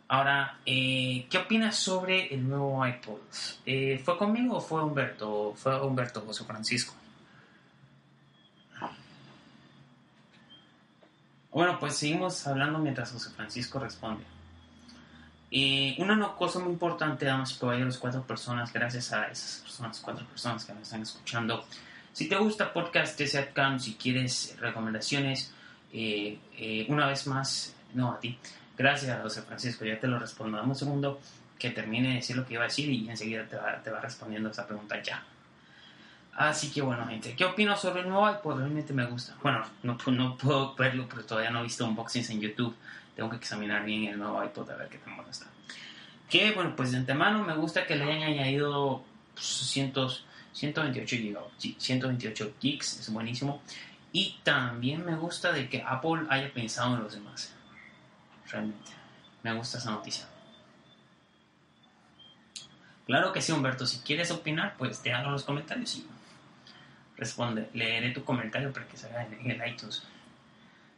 Ahora, 0.10 0.60
eh, 0.66 1.28
¿qué 1.30 1.38
opinas 1.38 1.76
sobre 1.76 2.34
el 2.34 2.48
nuevo 2.48 2.86
iPod? 2.86 3.20
Eh, 3.66 4.02
¿Fue 4.04 4.18
conmigo 4.18 4.58
o 4.58 4.62
fue 4.62 4.84
Humberto? 4.84 5.54
Fue 5.56 5.82
Humberto 5.82 6.22
José 6.22 6.46
Francisco. 6.46 6.94
Bueno, 11.52 11.80
pues 11.80 11.96
seguimos 11.96 12.46
hablando 12.46 12.80
mientras 12.80 13.12
José 13.12 13.32
Francisco 13.32 13.80
responde. 13.80 14.24
Eh, 15.50 15.96
una 15.98 16.34
cosa 16.36 16.60
muy 16.60 16.74
importante, 16.74 17.26
damas 17.26 17.54
y 17.54 17.60
caballeros, 17.60 17.98
cuatro 17.98 18.22
personas, 18.24 18.72
gracias 18.72 19.12
a 19.12 19.26
esas 19.28 19.62
personas, 19.62 20.00
cuatro 20.00 20.26
personas 20.28 20.64
que 20.64 20.74
me 20.74 20.82
están 20.82 21.02
escuchando. 21.02 21.66
Si 22.14 22.30
te 22.30 22.36
gusta 22.36 22.72
podcast 22.72 23.18
de 23.18 23.28
Setcam, 23.28 23.80
si 23.80 23.96
quieres 23.96 24.56
recomendaciones, 24.60 25.54
eh, 25.94 26.38
eh, 26.58 26.86
una 26.90 27.08
vez 27.08 27.28
más, 27.28 27.76
no 27.94 28.12
a 28.12 28.20
ti. 28.20 28.38
Gracias, 28.78 29.22
José 29.22 29.42
Francisco, 29.42 29.86
ya 29.86 30.00
te 30.00 30.08
lo 30.08 30.20
respondo. 30.20 30.58
Dame 30.58 30.70
un 30.70 30.76
segundo 30.76 31.20
que 31.58 31.72
termine 31.72 32.10
de 32.10 32.16
decir 32.16 32.36
lo 32.36 32.46
que 32.46 32.54
iba 32.54 32.64
a 32.64 32.68
decir 32.68 32.90
y 32.90 33.10
enseguida 33.10 33.48
te 33.48 33.56
va, 33.56 33.82
te 33.82 33.90
va 33.90 34.00
respondiendo 34.00 34.50
esa 34.50 34.68
pregunta 34.68 35.02
ya. 35.02 35.24
Así 36.38 36.70
que 36.72 36.84
bueno, 36.84 37.08
gente, 37.08 37.36
¿qué 37.36 37.46
opino 37.46 37.76
sobre 37.76 38.02
el 38.02 38.10
nuevo 38.10 38.30
iPod? 38.30 38.60
Realmente 38.60 38.94
me 38.94 39.06
gusta. 39.06 39.36
Bueno, 39.42 39.66
no, 39.82 39.98
no 40.12 40.38
puedo 40.38 40.76
verlo 40.76 41.08
porque 41.10 41.26
todavía 41.26 41.50
no 41.50 41.62
he 41.62 41.64
visto 41.64 41.84
unboxings 41.84 42.30
en 42.30 42.42
YouTube. 42.42 42.76
Tengo 43.16 43.32
que 43.32 43.38
examinar 43.38 43.84
bien 43.84 44.06
el 44.06 44.20
nuevo 44.20 44.44
iPod 44.44 44.70
a 44.70 44.76
ver 44.76 44.88
qué 44.88 45.00
tan 45.00 45.16
bueno 45.16 45.32
está. 45.32 45.48
Que 46.30 46.52
bueno, 46.52 46.76
pues 46.76 46.92
de 46.92 46.98
antemano 46.98 47.44
me 47.44 47.56
gusta 47.56 47.88
que 47.88 47.96
le 47.96 48.04
hayan 48.04 48.22
añadido 48.22 49.04
pues, 49.34 49.48
cientos, 49.48 50.26
128 50.54 51.16
GB, 51.16 51.40
sí, 51.58 51.76
128 51.80 52.54
gigs, 52.60 53.00
es 53.00 53.12
buenísimo. 53.12 53.64
Y 54.18 54.40
también 54.44 55.06
me 55.06 55.16
gusta 55.16 55.52
de 55.52 55.70
que 55.70 55.84
Apple 55.86 56.26
haya 56.30 56.52
pensado 56.52 56.96
en 56.96 57.04
los 57.04 57.14
demás. 57.14 57.54
Realmente, 58.50 58.92
me 59.44 59.54
gusta 59.54 59.78
esa 59.78 59.92
noticia. 59.92 60.26
Claro 63.06 63.32
que 63.32 63.42
sí, 63.44 63.52
Humberto. 63.52 63.86
Si 63.86 64.00
quieres 64.00 64.32
opinar, 64.32 64.74
pues 64.78 65.04
déjalo 65.04 65.28
en 65.28 65.32
los 65.34 65.44
comentarios 65.44 65.96
y 65.98 66.08
responde. 67.16 67.70
Leeré 67.74 68.10
tu 68.12 68.24
comentario 68.24 68.74
para 68.74 68.88
que 68.88 68.98
salga 68.98 69.24
en, 69.24 69.52
el 69.52 69.70
iTunes. 69.72 70.02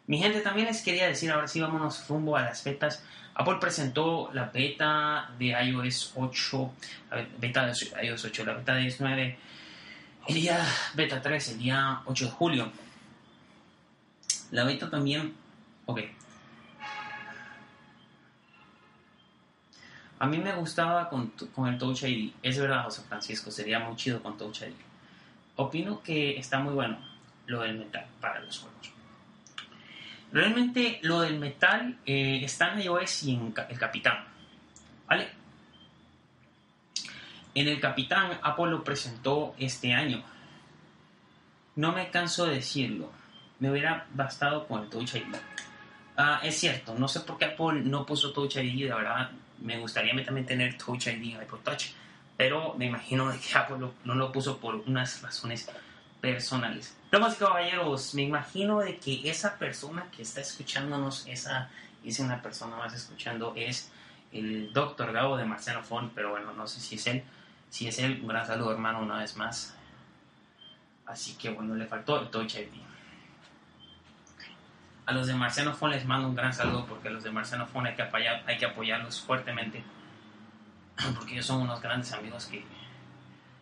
Mi 0.07 0.17
gente, 0.17 0.39
también 0.39 0.67
les 0.67 0.81
quería 0.81 1.05
decir, 1.07 1.29
ahora 1.31 1.47
sí 1.49 1.59
vámonos 1.59 2.07
rumbo 2.07 2.37
a 2.37 2.41
las 2.43 2.63
betas. 2.63 3.03
Apple 3.35 3.57
presentó 3.59 4.29
la 4.33 4.45
beta 4.45 5.29
de 5.37 5.47
iOS 5.47 6.13
8, 6.15 6.73
la 7.11 7.15
be- 7.17 7.27
beta 7.37 7.65
de 7.65 7.73
iOS 8.07 8.23
8, 8.25 8.45
la 8.45 8.53
beta 8.53 8.75
de 8.75 8.83
iOS 8.83 9.01
9, 9.01 9.37
el 10.29 10.35
día 10.35 10.65
beta 10.93 11.21
3, 11.21 11.49
el 11.49 11.59
día 11.59 12.01
8 12.05 12.25
de 12.25 12.31
julio. 12.31 12.71
La 14.51 14.63
beta 14.63 14.89
también, 14.89 15.33
ok. 15.85 15.99
A 20.19 20.27
mí 20.27 20.37
me 20.37 20.53
gustaba 20.55 21.09
con, 21.09 21.31
con 21.55 21.67
el 21.69 21.77
Touch 21.77 22.03
ID. 22.03 22.33
Es 22.43 22.59
verdad, 22.59 22.83
José 22.83 23.03
Francisco, 23.07 23.51
sería 23.51 23.79
muy 23.79 23.95
chido 23.95 24.21
con 24.21 24.37
Touch 24.37 24.61
ID. 24.63 24.73
Opino 25.55 26.01
que 26.01 26.37
está 26.37 26.59
muy 26.59 26.73
bueno 26.73 26.97
lo 27.45 27.61
del 27.61 27.77
metal 27.77 28.05
para 28.19 28.39
los 28.39 28.59
juegos. 28.59 28.91
Realmente 30.31 30.99
lo 31.01 31.21
del 31.21 31.39
metal 31.39 31.97
eh, 32.05 32.41
está 32.43 32.73
en 32.73 32.81
iOS 32.81 33.23
y 33.23 33.35
en 33.35 33.53
el 33.69 33.79
Capitán. 33.79 34.25
¿Vale? 35.07 35.29
En 37.55 37.67
el 37.67 37.79
Capitán 37.79 38.39
Apple 38.43 38.69
lo 38.69 38.83
presentó 38.83 39.55
este 39.57 39.93
año. 39.93 40.23
No 41.75 41.93
me 41.93 42.11
canso 42.11 42.45
de 42.45 42.55
decirlo. 42.55 43.11
Me 43.59 43.69
hubiera 43.71 44.05
bastado 44.13 44.67
con 44.67 44.83
el 44.83 44.89
Touch 44.89 45.15
ID. 45.15 45.35
Ah, 46.17 46.39
es 46.43 46.57
cierto, 46.59 46.95
no 46.95 47.07
sé 47.07 47.21
por 47.21 47.37
qué 47.37 47.45
Apple 47.45 47.81
no 47.83 48.05
puso 48.05 48.31
Touch 48.33 48.55
ID, 48.57 48.87
de 48.87 48.93
verdad 48.93 49.31
me 49.59 49.77
gustaría 49.79 50.11
también 50.25 50.45
tener 50.47 50.77
Touch 50.77 51.07
ID 51.07 51.35
en 51.35 51.41
iPod 51.41 51.59
Touch, 51.59 51.87
pero 52.37 52.73
me 52.75 52.85
imagino 52.85 53.29
que 53.31 53.57
Apple 53.57 53.77
lo- 53.79 53.93
no 54.05 54.15
lo 54.15 54.31
puso 54.31 54.57
por 54.57 54.75
unas 54.75 55.21
razones 55.21 55.69
personales. 56.21 56.95
Damas 57.11 57.35
y 57.35 57.39
caballeros, 57.39 58.13
me 58.15 58.23
imagino 58.23 58.79
de 58.79 58.97
que 58.97 59.29
esa 59.29 59.57
persona 59.57 60.05
que 60.15 60.21
está 60.21 60.41
escuchándonos, 60.41 61.25
esa 61.27 61.69
es 62.03 62.19
una 62.19 62.41
persona 62.41 62.75
más 62.77 62.93
escuchando, 62.93 63.53
es 63.55 63.91
el 64.31 64.71
doctor 64.73 65.11
Gabo 65.11 65.37
de 65.37 65.45
Marciano 65.45 65.83
Fon, 65.83 66.11
pero 66.15 66.31
bueno, 66.31 66.53
no 66.53 66.67
sé 66.67 66.79
si 66.79 66.95
es 66.95 67.07
él. 67.07 67.23
Si 67.69 67.87
es 67.87 67.99
él, 67.99 68.19
un 68.21 68.27
gran 68.27 68.45
saludo 68.45 68.71
hermano 68.71 68.99
una 68.99 69.19
vez 69.19 69.35
más. 69.37 69.75
Así 71.05 71.33
que 71.35 71.49
bueno, 71.49 71.75
le 71.75 71.85
faltó 71.85 72.19
el 72.21 72.29
Touch 72.29 72.55
ID. 72.55 72.69
A 75.09 75.11
los 75.11 75.25
de 75.25 75.33
Marciano 75.33 75.73
Fon 75.73 75.89
les 75.89 76.05
mando 76.05 76.27
un 76.27 76.35
gran 76.35 76.53
saludo 76.53 76.85
porque 76.85 77.09
los 77.09 77.23
de 77.23 77.31
Marciano 77.31 77.65
Fon 77.65 77.83
hay 77.87 77.95
que, 77.95 78.03
apoyar, 78.03 78.43
hay 78.45 78.59
que 78.59 78.67
apoyarlos 78.67 79.19
fuertemente 79.19 79.81
porque 81.15 81.33
ellos 81.33 81.47
son 81.47 81.61
unos 81.63 81.81
grandes 81.81 82.13
amigos 82.13 82.45
que, 82.45 82.63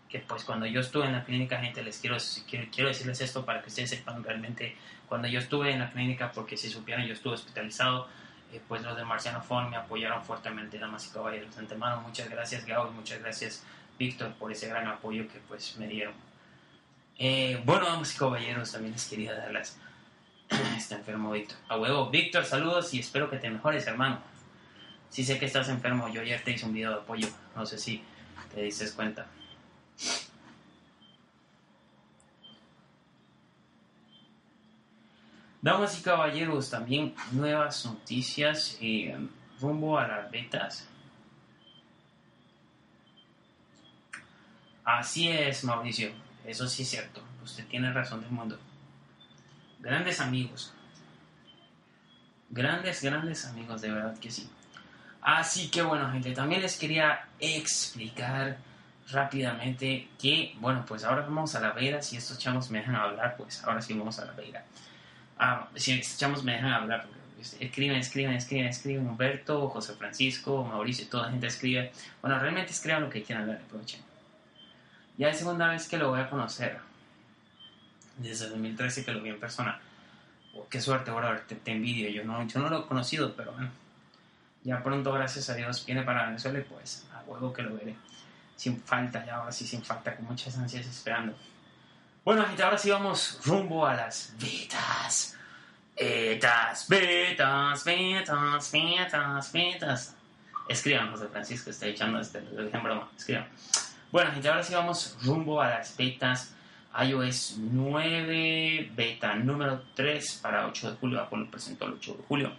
que 0.09 0.19
pues 0.19 0.43
cuando 0.43 0.65
yo 0.65 0.81
estuve 0.81 1.05
en 1.05 1.13
la 1.13 1.23
clínica, 1.23 1.57
gente, 1.61 1.81
les 1.83 1.99
quiero, 1.99 2.17
quiero, 2.49 2.67
quiero 2.69 2.89
decirles 2.89 3.21
esto 3.21 3.45
para 3.45 3.61
que 3.61 3.69
ustedes 3.69 3.91
sepan 3.91 4.21
realmente, 4.25 4.75
cuando 5.07 5.29
yo 5.29 5.39
estuve 5.39 5.71
en 5.71 5.79
la 5.79 5.89
clínica, 5.89 6.33
porque 6.33 6.57
si 6.57 6.69
supieran 6.69 7.05
yo 7.05 7.13
estuve 7.13 7.35
hospitalizado, 7.35 8.09
eh, 8.51 8.61
pues 8.67 8.83
los 8.83 8.97
de 8.97 9.05
Marciano 9.05 9.41
Fon 9.41 9.69
me 9.69 9.77
apoyaron 9.77 10.25
fuertemente, 10.25 10.77
damas 10.77 11.07
y 11.07 11.13
caballeros. 11.13 11.55
De 11.55 11.61
antemano, 11.61 12.01
muchas 12.01 12.29
gracias 12.29 12.65
Gabo 12.65 12.89
y 12.91 12.93
muchas 12.93 13.21
gracias 13.21 13.63
Víctor 13.97 14.33
por 14.33 14.51
ese 14.51 14.67
gran 14.67 14.85
apoyo 14.85 15.25
que 15.29 15.39
pues 15.47 15.77
me 15.77 15.87
dieron. 15.87 16.13
Eh, 17.17 17.61
bueno, 17.63 17.85
damas 17.85 18.13
y 18.13 18.17
caballeros, 18.17 18.69
también 18.69 18.91
les 18.91 19.07
quería 19.07 19.33
dar 19.33 19.53
las... 19.53 19.79
Está 20.77 20.95
enfermo 20.95 21.31
Víctor. 21.31 21.57
A 21.67 21.77
huevo. 21.77 22.09
Víctor, 22.09 22.45
saludos 22.45 22.93
y 22.93 22.99
espero 22.99 23.29
que 23.29 23.37
te 23.37 23.49
mejores, 23.49 23.85
hermano. 23.87 24.19
Sí 25.09 25.23
sé 25.23 25.39
que 25.39 25.45
estás 25.45 25.69
enfermo. 25.69 26.09
Yo 26.09 26.21
ayer 26.21 26.43
te 26.43 26.51
hice 26.51 26.65
un 26.65 26.73
video 26.73 26.91
de 26.91 26.97
apoyo. 26.97 27.27
No 27.55 27.65
sé 27.65 27.77
si 27.77 28.03
te 28.53 28.61
diste 28.61 28.89
cuenta. 28.91 29.27
Damas 35.61 35.99
y 35.99 36.03
caballeros, 36.03 36.69
también 36.69 37.13
nuevas 37.31 37.85
noticias 37.85 38.77
eh, 38.79 39.17
rumbo 39.59 39.97
a 39.97 40.07
las 40.07 40.31
betas. 40.31 40.87
Así 44.85 45.27
es, 45.27 45.63
Mauricio. 45.65 46.11
Eso 46.45 46.67
sí 46.69 46.83
es 46.83 46.89
cierto. 46.89 47.21
Usted 47.43 47.65
tiene 47.67 47.91
razón 47.91 48.21
del 48.21 48.29
mundo. 48.29 48.57
Grandes 49.79 50.19
amigos. 50.19 50.73
Grandes, 52.49 53.01
grandes 53.01 53.45
amigos, 53.45 53.81
de 53.81 53.91
verdad 53.91 54.17
que 54.17 54.31
sí. 54.31 54.49
Así 55.21 55.69
que 55.69 55.81
bueno, 55.81 56.09
gente, 56.11 56.31
también 56.31 56.61
les 56.61 56.77
quería 56.77 57.27
explicar 57.39 58.57
rápidamente 59.11 60.09
que, 60.19 60.55
bueno, 60.59 60.85
pues 60.87 61.03
ahora 61.03 61.21
vamos 61.21 61.55
a 61.55 61.59
la 61.59 61.71
Vera. 61.71 62.01
Si 62.01 62.17
estos 62.17 62.37
chamos 62.37 62.69
me 62.69 62.79
dejan 62.79 62.95
hablar, 62.95 63.35
pues 63.37 63.63
ahora 63.63 63.81
sí 63.81 63.93
vamos 63.93 64.19
a 64.19 64.25
la 64.25 64.31
Vera. 64.33 64.63
Ah, 65.37 65.67
si 65.75 65.93
estos 65.93 66.17
chamos 66.17 66.43
me 66.43 66.53
dejan 66.53 66.71
hablar, 66.71 67.05
porque 67.05 67.65
escriben, 67.65 67.97
escriben, 67.97 68.33
escriben, 68.33 68.67
escriben. 68.67 69.07
Humberto, 69.07 69.69
José 69.69 69.93
Francisco, 69.93 70.63
Mauricio, 70.63 71.07
toda 71.07 71.25
la 71.25 71.31
gente 71.31 71.47
escribe. 71.47 71.91
Bueno, 72.21 72.39
realmente 72.39 72.71
escriban 72.71 73.03
lo 73.03 73.09
que 73.09 73.23
quieran, 73.23 73.47
dale, 73.47 73.59
aprovechen. 73.59 74.01
Ya 75.17 75.29
es 75.29 75.37
segunda 75.37 75.67
vez 75.67 75.87
que 75.87 75.97
lo 75.97 76.09
voy 76.09 76.21
a 76.21 76.29
conocer. 76.29 76.79
Desde 78.17 78.49
2013 78.49 79.05
que 79.05 79.11
lo 79.11 79.21
vi 79.21 79.29
en 79.29 79.39
persona. 79.39 79.79
Oh, 80.53 80.67
qué 80.69 80.81
suerte, 80.81 81.11
bro, 81.11 81.39
te, 81.41 81.55
te 81.55 81.71
envidio. 81.71 82.09
Yo 82.09 82.23
no, 82.23 82.45
yo 82.47 82.59
no 82.59 82.69
lo 82.69 82.79
he 82.79 82.87
conocido, 82.87 83.35
pero 83.35 83.51
bueno. 83.51 83.69
Ya 84.63 84.83
pronto, 84.83 85.13
gracias 85.13 85.49
a 85.49 85.55
Dios, 85.55 85.85
viene 85.85 86.03
para 86.03 86.25
Venezuela 86.25 86.59
y 86.59 86.63
pues 86.63 87.05
a 87.13 87.21
huevo 87.25 87.53
que 87.53 87.61
lo 87.61 87.75
veré. 87.75 87.95
Sin 88.55 88.81
falta, 88.81 89.25
ya 89.25 89.35
ahora 89.35 89.51
sí, 89.51 89.65
sin 89.65 89.83
falta, 89.83 90.15
con 90.15 90.25
muchas 90.25 90.57
ansias 90.57 90.85
esperando. 90.85 91.33
Bueno, 92.25 92.43
gente, 92.45 92.63
ahora 92.63 92.77
sí 92.77 92.89
vamos 92.89 93.39
rumbo 93.45 93.85
a 93.85 93.93
las 93.93 94.33
betas. 94.37 95.37
Betas, 95.95 96.85
betas, 96.89 97.85
betas, 97.85 98.71
betas, 98.71 99.51
betas. 99.53 100.15
Escriban, 100.67 101.11
José 101.11 101.27
Francisco, 101.29 101.69
está 101.69 101.85
echando 101.85 102.19
este, 102.19 102.41
lo 102.41 102.63
dije 102.63 102.75
en 102.75 102.83
broma, 102.83 103.09
escriban. 103.15 103.47
Bueno, 104.11 104.31
gente, 104.31 104.49
ahora 104.49 104.63
sí 104.63 104.73
vamos 104.73 105.17
rumbo 105.23 105.61
a 105.61 105.69
las 105.69 105.95
betas 105.95 106.53
iOS 107.03 107.57
9, 107.59 108.91
beta 108.95 109.35
número 109.35 109.83
3 109.93 110.39
para 110.41 110.67
8 110.67 110.91
de 110.91 110.97
julio. 110.97 111.21
Apple 111.21 111.47
presentó 111.51 111.85
el 111.85 111.93
8 111.93 112.13
de 112.13 112.23
julio. 112.27 112.51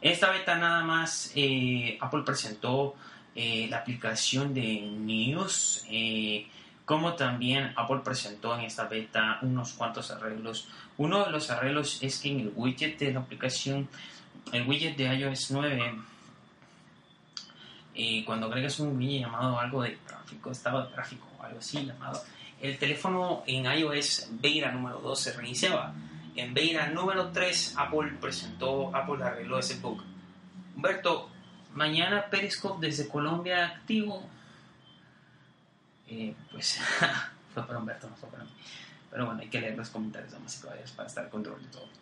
Esta 0.00 0.30
beta 0.30 0.56
nada 0.56 0.82
más, 0.82 1.32
eh, 1.36 1.96
Apple 2.00 2.22
presentó 2.26 2.96
eh, 3.36 3.68
la 3.70 3.78
aplicación 3.78 4.52
de 4.52 4.80
News, 4.80 5.86
eh, 5.88 6.48
como 6.84 7.14
también 7.14 7.72
Apple 7.76 8.00
presentó 8.04 8.58
en 8.58 8.62
esta 8.62 8.86
beta 8.86 9.38
unos 9.42 9.74
cuantos 9.74 10.10
arreglos. 10.10 10.68
Uno 10.98 11.24
de 11.24 11.30
los 11.30 11.50
arreglos 11.50 12.02
es 12.02 12.18
que 12.18 12.30
en 12.30 12.40
el 12.40 12.52
widget 12.56 12.98
de 12.98 13.12
la 13.12 13.20
aplicación, 13.20 13.88
el 14.52 14.66
widget 14.66 14.96
de 14.96 15.04
iOS 15.14 15.52
9, 15.52 15.94
eh, 17.94 18.24
cuando 18.24 18.46
agregas 18.46 18.80
un 18.80 18.96
widget 18.96 19.22
llamado 19.22 19.58
algo 19.58 19.82
de 19.82 19.98
tráfico, 20.06 20.50
estado 20.50 20.86
de 20.86 20.92
tráfico 20.92 21.26
o 21.38 21.42
algo 21.42 21.58
así 21.58 21.84
llamado, 21.84 22.22
el 22.60 22.78
teléfono 22.78 23.42
en 23.46 23.66
iOS 23.66 24.28
beta 24.40 24.70
número 24.70 25.00
2 25.00 25.18
se 25.18 25.32
reiniciaba. 25.32 25.92
En 26.34 26.54
beta 26.54 26.86
número 26.86 27.30
3 27.30 27.74
Apple 27.76 28.12
presentó, 28.20 28.94
Apple 28.94 29.22
arregló 29.22 29.58
ese 29.58 29.78
bug. 29.80 30.02
Humberto, 30.74 31.28
mañana 31.74 32.26
Periscope 32.30 32.86
desde 32.86 33.08
Colombia 33.08 33.66
activo. 33.66 34.26
Eh, 36.08 36.34
pues 36.50 36.78
fue 37.54 37.66
para 37.66 37.78
Humberto, 37.78 38.08
no 38.08 38.16
fue 38.16 38.30
para 38.30 38.44
mí. 38.44 38.50
Pero 39.10 39.26
bueno, 39.26 39.40
hay 39.40 39.48
que 39.48 39.60
leer 39.60 39.76
los 39.76 39.90
comentarios, 39.90 40.32
damas 40.32 40.58
y 40.58 40.62
caballeros, 40.62 40.92
para 40.92 41.08
estar 41.08 41.24
al 41.24 41.30
control 41.30 41.60
de 41.62 41.68
todo. 41.68 42.01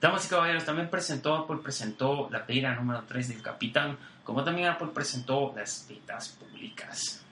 Damas 0.00 0.24
y 0.24 0.28
caballeros, 0.28 0.64
también 0.64 0.88
presentó, 0.88 1.34
Apple 1.34 1.58
presentó 1.62 2.28
la 2.30 2.40
beta 2.40 2.74
número 2.74 3.04
3 3.06 3.28
del 3.28 3.42
Capitán, 3.42 3.98
como 4.24 4.42
también 4.42 4.68
Apple 4.68 4.88
presentó 4.94 5.52
las 5.54 5.86
betas 5.88 6.30
públicas. 6.30 7.22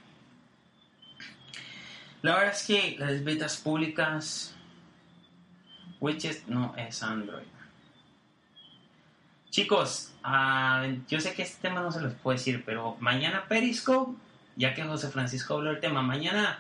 La 2.21 2.35
verdad 2.35 2.53
es 2.53 2.67
que 2.67 2.97
las 2.99 3.25
betas 3.25 3.57
públicas, 3.57 4.55
Widget 5.99 6.47
no 6.47 6.75
es 6.77 7.03
Android. 7.03 7.47
Chicos, 9.49 10.13
ah, 10.23 10.87
yo 11.09 11.21
sé 11.21 11.33
que 11.33 11.43
este 11.43 11.69
tema 11.69 11.81
no 11.81 11.91
se 11.91 12.03
los 12.03 12.13
puedo 12.15 12.37
decir, 12.37 12.65
pero 12.67 12.97
mañana 13.01 13.47
Periscope, 13.49 14.19
ya 14.57 14.75
que 14.75 14.83
José 14.83 15.09
Francisco 15.09 15.55
habló 15.55 15.71
del 15.71 15.81
tema, 15.81 16.03
mañana 16.03 16.59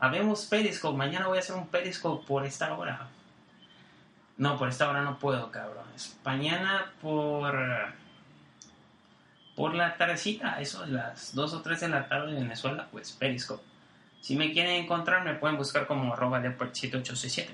habemos 0.00 0.44
Periscope, 0.44 0.98
mañana 0.98 1.28
voy 1.28 1.38
a 1.38 1.40
hacer 1.40 1.56
un 1.56 1.68
Periscope 1.68 2.26
por 2.26 2.44
esta 2.44 2.76
hora. 2.76 3.08
No, 4.38 4.58
por 4.58 4.68
esta 4.68 4.88
hora 4.88 5.02
no 5.02 5.18
puedo, 5.18 5.50
cabrones. 5.50 6.18
Mañana 6.24 6.92
por 7.00 7.94
por 9.54 9.74
la 9.74 9.96
tardecita, 9.96 10.60
eso 10.60 10.84
las 10.84 11.34
2 11.34 11.54
o 11.54 11.62
3 11.62 11.80
de 11.80 11.88
la 11.88 12.08
tarde 12.08 12.32
en 12.32 12.42
Venezuela, 12.42 12.88
pues 12.92 13.12
Periscope. 13.12 13.64
Si 14.20 14.36
me 14.36 14.52
quieren 14.52 14.84
encontrar, 14.84 15.24
me 15.24 15.34
pueden 15.34 15.56
buscar 15.56 15.86
como 15.86 16.12
arroba 16.12 16.40
leopard7867. 16.40 17.48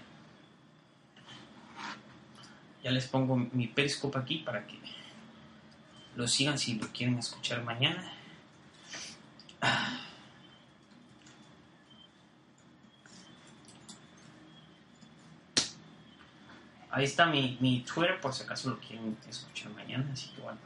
Ya 2.82 2.90
les 2.90 3.06
pongo 3.06 3.36
mi 3.36 3.68
Periscope 3.68 4.18
aquí 4.18 4.38
para 4.38 4.66
que 4.66 4.80
lo 6.16 6.26
sigan 6.26 6.58
si 6.58 6.74
lo 6.74 6.88
quieren 6.88 7.18
escuchar 7.18 7.62
mañana. 7.62 8.12
Ah. 9.60 10.11
Ahí 16.92 17.04
está 17.04 17.24
mi, 17.24 17.56
mi 17.60 17.80
Twitter 17.80 18.20
por 18.20 18.34
si 18.34 18.42
acaso 18.42 18.68
lo 18.68 18.78
quieren 18.78 19.16
escuchar 19.26 19.72
mañana, 19.72 20.10
así 20.12 20.28
que 20.28 20.42
bueno. 20.42 20.58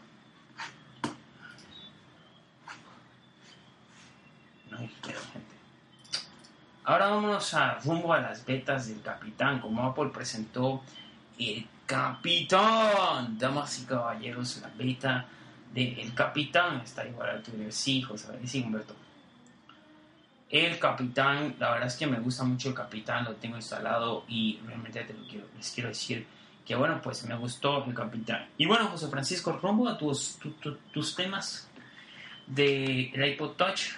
No 4.68 4.78
hay 4.78 4.88
pedo, 4.88 5.20
gente. 5.32 5.54
Ahora 6.82 7.06
vámonos 7.06 7.54
a 7.54 7.78
rumbo 7.78 8.12
a 8.12 8.20
las 8.20 8.44
betas 8.44 8.88
del 8.88 9.00
Capitán. 9.02 9.60
Como 9.60 9.84
Apple 9.84 10.10
presentó 10.12 10.82
el 11.38 11.64
Capitán, 11.86 13.38
damas 13.38 13.78
y 13.78 13.84
caballeros, 13.84 14.60
la 14.60 14.70
beta 14.76 15.26
del 15.72 16.12
Capitán 16.12 16.80
está 16.80 17.06
igual 17.06 17.30
al 17.30 17.42
Twitter. 17.44 17.72
Sí, 17.72 18.02
José, 18.02 18.26
sí, 18.44 18.62
Humberto. 18.62 18.96
El 20.48 20.78
Capitán, 20.78 21.56
la 21.58 21.70
verdad 21.72 21.88
es 21.88 21.96
que 21.96 22.06
me 22.06 22.20
gusta 22.20 22.44
mucho 22.44 22.68
el 22.68 22.74
Capitán, 22.74 23.24
lo 23.24 23.34
tengo 23.34 23.56
instalado 23.56 24.24
y 24.28 24.60
realmente 24.64 25.02
te 25.04 25.12
lo 25.12 25.26
quiero, 25.26 25.46
les 25.56 25.70
quiero 25.72 25.88
decir 25.88 26.26
que 26.64 26.74
bueno, 26.76 27.00
pues 27.02 27.24
me 27.24 27.34
gustó 27.36 27.84
el 27.84 27.94
Capitán. 27.94 28.48
Y 28.56 28.66
bueno, 28.66 28.86
José 28.88 29.08
Francisco, 29.08 29.52
rumbo 29.52 29.88
a 29.88 29.96
tus, 29.98 30.36
tu- 30.38 30.52
tu- 30.52 30.76
tus 30.92 31.14
temas 31.16 31.68
del 32.46 33.10
iPod 33.32 33.52
Touch. 33.56 33.92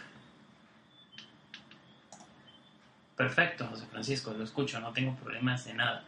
Perfecto, 3.16 3.66
José 3.66 3.86
Francisco, 3.86 4.32
lo 4.32 4.44
escucho, 4.44 4.78
no 4.80 4.92
tengo 4.92 5.14
problemas 5.16 5.64
de 5.64 5.74
nada. 5.74 6.04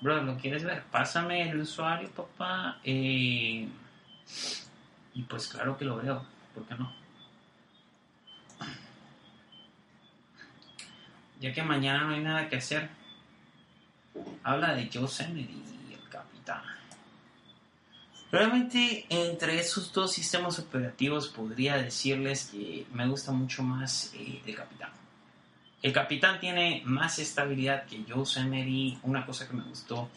Bro, 0.00 0.22
¿lo 0.22 0.36
quieres 0.36 0.64
ver? 0.64 0.82
Pásame 0.90 1.48
el 1.50 1.60
usuario, 1.60 2.10
papá. 2.10 2.78
eh, 2.84 3.68
y 5.14 5.22
pues 5.22 5.48
claro 5.48 5.78
que 5.78 5.84
lo 5.86 5.96
veo, 5.96 6.24
¿por 6.54 6.64
qué 6.66 6.74
no? 6.74 6.92
Ya 11.40 11.52
que 11.52 11.62
mañana 11.62 12.04
no 12.04 12.14
hay 12.14 12.22
nada 12.22 12.48
que 12.48 12.56
hacer, 12.56 12.88
habla 14.42 14.74
de 14.74 14.88
Yosemite 14.88 15.52
y 15.52 15.94
el 15.94 16.08
Capitán. 16.08 16.62
Realmente 18.32 19.06
entre 19.08 19.58
esos 19.58 19.92
dos 19.92 20.12
sistemas 20.12 20.58
operativos 20.58 21.28
podría 21.28 21.76
decirles 21.76 22.48
que 22.52 22.86
me 22.92 23.06
gusta 23.06 23.32
mucho 23.32 23.62
más 23.62 24.12
eh, 24.14 24.42
el 24.46 24.54
Capitán. 24.54 24.90
El 25.82 25.92
Capitán 25.92 26.40
tiene 26.40 26.82
más 26.84 27.18
estabilidad 27.18 27.86
que 27.86 28.02
Yosemite. 28.04 28.98
Una 29.02 29.24
cosa 29.24 29.46
que 29.46 29.54
me 29.54 29.62
gustó 29.62 30.10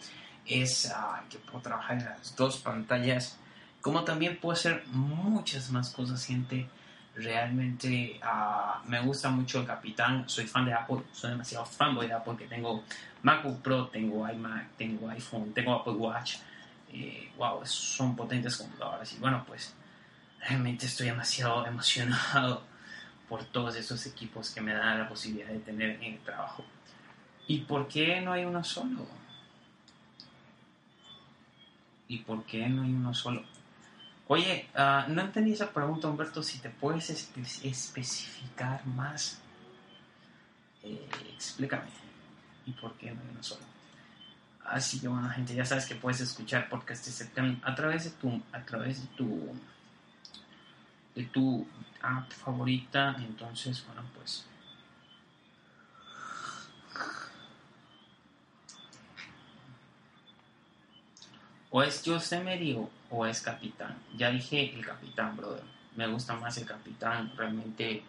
es 0.45 0.91
ah, 0.93 1.23
que 1.29 1.37
puedo 1.37 1.61
trabajar 1.61 1.99
en 1.99 2.05
las 2.05 2.35
dos 2.35 2.57
pantallas. 2.57 3.37
Como 3.81 4.03
también 4.03 4.37
puedo 4.37 4.53
hacer 4.53 4.83
muchas 4.87 5.69
más 5.69 5.91
cosas, 5.91 6.25
gente. 6.25 6.67
Realmente 7.15 8.19
ah, 8.23 8.81
me 8.87 9.01
gusta 9.01 9.29
mucho 9.29 9.61
el 9.61 9.65
Capitán. 9.65 10.27
Soy 10.27 10.47
fan 10.47 10.65
de 10.65 10.73
Apple. 10.73 11.03
Soy 11.11 11.31
demasiado 11.31 11.65
fanboy 11.65 12.07
de 12.07 12.13
Apple. 12.13 12.35
Que 12.37 12.47
tengo 12.47 12.83
MacBook 13.23 13.61
Pro, 13.61 13.87
tengo 13.87 14.29
iMac, 14.29 14.77
tengo 14.77 15.09
iPhone, 15.09 15.53
tengo 15.53 15.73
Apple 15.73 15.93
Watch. 15.93 16.37
Eh, 16.91 17.31
wow, 17.37 17.65
son 17.65 18.15
potentes 18.15 18.57
computadoras. 18.57 19.11
Y 19.13 19.17
bueno, 19.17 19.43
pues 19.45 19.73
realmente 20.39 20.85
estoy 20.85 21.07
demasiado 21.07 21.65
emocionado 21.67 22.63
por 23.27 23.43
todos 23.43 23.75
esos 23.75 24.05
equipos 24.07 24.49
que 24.49 24.61
me 24.61 24.73
dan 24.73 24.99
la 24.99 25.07
posibilidad 25.07 25.49
de 25.49 25.59
tener 25.59 25.91
en 26.01 26.13
el 26.13 26.19
trabajo. 26.19 26.65
¿Y 27.47 27.59
por 27.59 27.87
qué 27.87 28.21
no 28.21 28.33
hay 28.33 28.45
uno 28.45 28.63
solo? 28.63 29.07
¿Y 32.07 32.19
por 32.19 32.43
qué 32.45 32.67
no 32.67 32.83
hay 32.83 32.91
uno 32.91 33.13
solo? 33.13 33.43
Oye, 34.31 34.69
ah, 34.75 35.07
no 35.09 35.21
entendí 35.21 35.53
esa 35.53 35.73
pregunta, 35.73 36.07
Humberto, 36.07 36.43
si 36.43 36.59
te 36.59 36.69
puedes 36.69 37.09
espe- 37.09 37.65
especificar 37.67 38.85
más. 38.85 39.39
Eh, 40.83 41.09
explícame. 41.33 41.89
¿Y 42.67 42.71
por 42.73 42.93
qué 42.93 43.09
no 43.09 43.19
uno 43.31 43.41
solo? 43.41 43.63
Así 44.65 44.99
que 44.99 45.07
bueno, 45.07 45.27
gente, 45.31 45.55
ya 45.55 45.65
sabes 45.65 45.87
que 45.87 45.95
puedes 45.95 46.21
escuchar 46.21 46.69
podcast 46.69 47.03
de 47.07 47.11
Septiembre 47.11 47.57
a 47.63 47.73
través 47.73 48.03
de 48.03 48.11
tu, 48.11 48.39
a 48.51 48.61
través 48.63 49.01
de 49.01 49.07
tu, 49.17 49.55
de 51.15 51.23
tu 51.23 51.67
app 51.99 52.31
favorita. 52.31 53.15
Entonces, 53.17 53.83
bueno, 53.87 54.03
pues. 54.15 54.45
O 61.71 61.81
es 61.81 62.03
Yosemite 62.03 62.75
o, 62.75 62.89
o 63.09 63.25
es 63.25 63.41
Capitán. 63.41 63.97
Ya 64.17 64.29
dije 64.29 64.73
el 64.73 64.85
Capitán, 64.85 65.35
brother. 65.35 65.63
Me 65.95 66.07
gusta 66.07 66.35
más 66.35 66.57
el 66.57 66.65
Capitán, 66.65 67.31
realmente. 67.35 68.03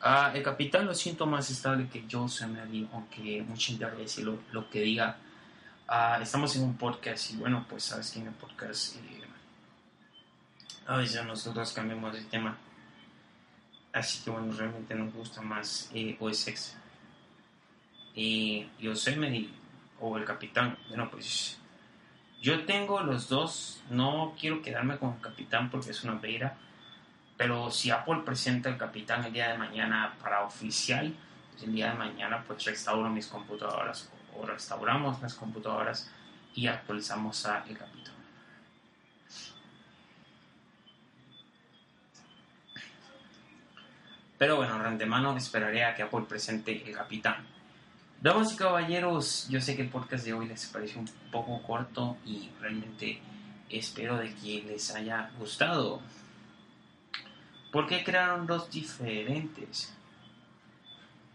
Ah, 0.00 0.32
el 0.34 0.42
Capitán 0.42 0.86
lo 0.86 0.94
siento 0.94 1.26
más 1.26 1.48
estable 1.50 1.88
que 1.88 2.06
Yosemite, 2.06 2.88
aunque 2.92 3.42
mucha 3.46 3.68
gente 3.68 3.84
va 3.84 3.92
a 3.92 3.94
decir 3.94 4.24
lo, 4.24 4.38
lo 4.52 4.68
que 4.68 4.80
diga. 4.80 5.16
Ah, 5.88 6.18
estamos 6.20 6.54
en 6.56 6.64
un 6.64 6.76
podcast 6.76 7.32
y 7.32 7.36
bueno, 7.36 7.64
pues 7.68 7.84
sabes 7.84 8.10
que 8.10 8.20
en 8.20 8.28
el 8.28 8.34
podcast 8.34 8.96
eh, 8.96 9.22
a 10.86 10.96
veces 10.96 11.24
nosotros 11.24 11.72
cambiamos 11.72 12.12
de 12.12 12.22
tema. 12.22 12.56
Así 13.92 14.24
que 14.24 14.30
bueno, 14.30 14.52
realmente 14.52 14.94
nos 14.94 15.12
gusta 15.12 15.42
más 15.42 15.90
eh, 15.94 16.16
OSX. 16.18 16.76
Y 18.14 18.66
Yosemite 18.78 19.50
o 20.00 20.16
el 20.18 20.24
Capitán, 20.24 20.76
bueno, 20.88 21.10
pues 21.10 21.58
yo 22.42 22.64
tengo 22.66 23.00
los 23.00 23.28
dos. 23.28 23.80
No 23.88 24.34
quiero 24.38 24.60
quedarme 24.60 24.98
con 24.98 25.14
el 25.14 25.20
Capitán 25.20 25.70
porque 25.70 25.90
es 25.90 26.02
una 26.04 26.14
beta. 26.14 26.56
Pero 27.36 27.70
si 27.70 27.90
Apple 27.90 28.22
presenta 28.24 28.68
el 28.68 28.76
Capitán 28.76 29.24
el 29.24 29.32
día 29.32 29.48
de 29.52 29.58
mañana 29.58 30.14
para 30.20 30.42
oficial, 30.42 31.14
pues 31.50 31.62
el 31.62 31.72
día 31.72 31.92
de 31.92 31.98
mañana 31.98 32.44
pues 32.46 32.64
restauro 32.64 33.08
mis 33.08 33.28
computadoras 33.28 34.10
o 34.36 34.44
restauramos 34.44 35.22
las 35.22 35.34
computadoras 35.34 36.10
y 36.54 36.66
actualizamos 36.66 37.46
a 37.46 37.64
el 37.64 37.78
Capitán. 37.78 38.14
Pero 44.36 44.56
bueno, 44.56 44.76
de 44.76 44.88
antemano 44.88 45.36
esperaré 45.36 45.84
a 45.84 45.94
que 45.94 46.02
Apple 46.02 46.24
presente 46.28 46.82
el 46.84 46.94
Capitán. 46.94 47.51
Damas 48.22 48.52
y 48.52 48.56
caballeros, 48.56 49.48
yo 49.48 49.60
sé 49.60 49.74
que 49.74 49.82
el 49.82 49.88
podcast 49.88 50.24
de 50.24 50.32
hoy 50.32 50.46
les 50.46 50.66
pareció 50.66 51.00
un 51.00 51.10
poco 51.32 51.60
corto 51.60 52.16
y 52.24 52.50
realmente 52.60 53.20
espero 53.68 54.16
de 54.16 54.32
que 54.32 54.62
les 54.62 54.94
haya 54.94 55.32
gustado. 55.40 56.00
¿Por 57.72 57.88
qué 57.88 58.04
crearon 58.04 58.46
dos 58.46 58.70
diferentes? 58.70 59.92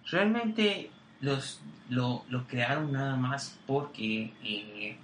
Realmente 0.06 0.90
los, 1.20 1.60
lo, 1.90 2.24
lo 2.30 2.48
crearon 2.48 2.94
nada 2.94 3.18
más 3.18 3.60
porque 3.66 4.32
eh, 4.42 4.98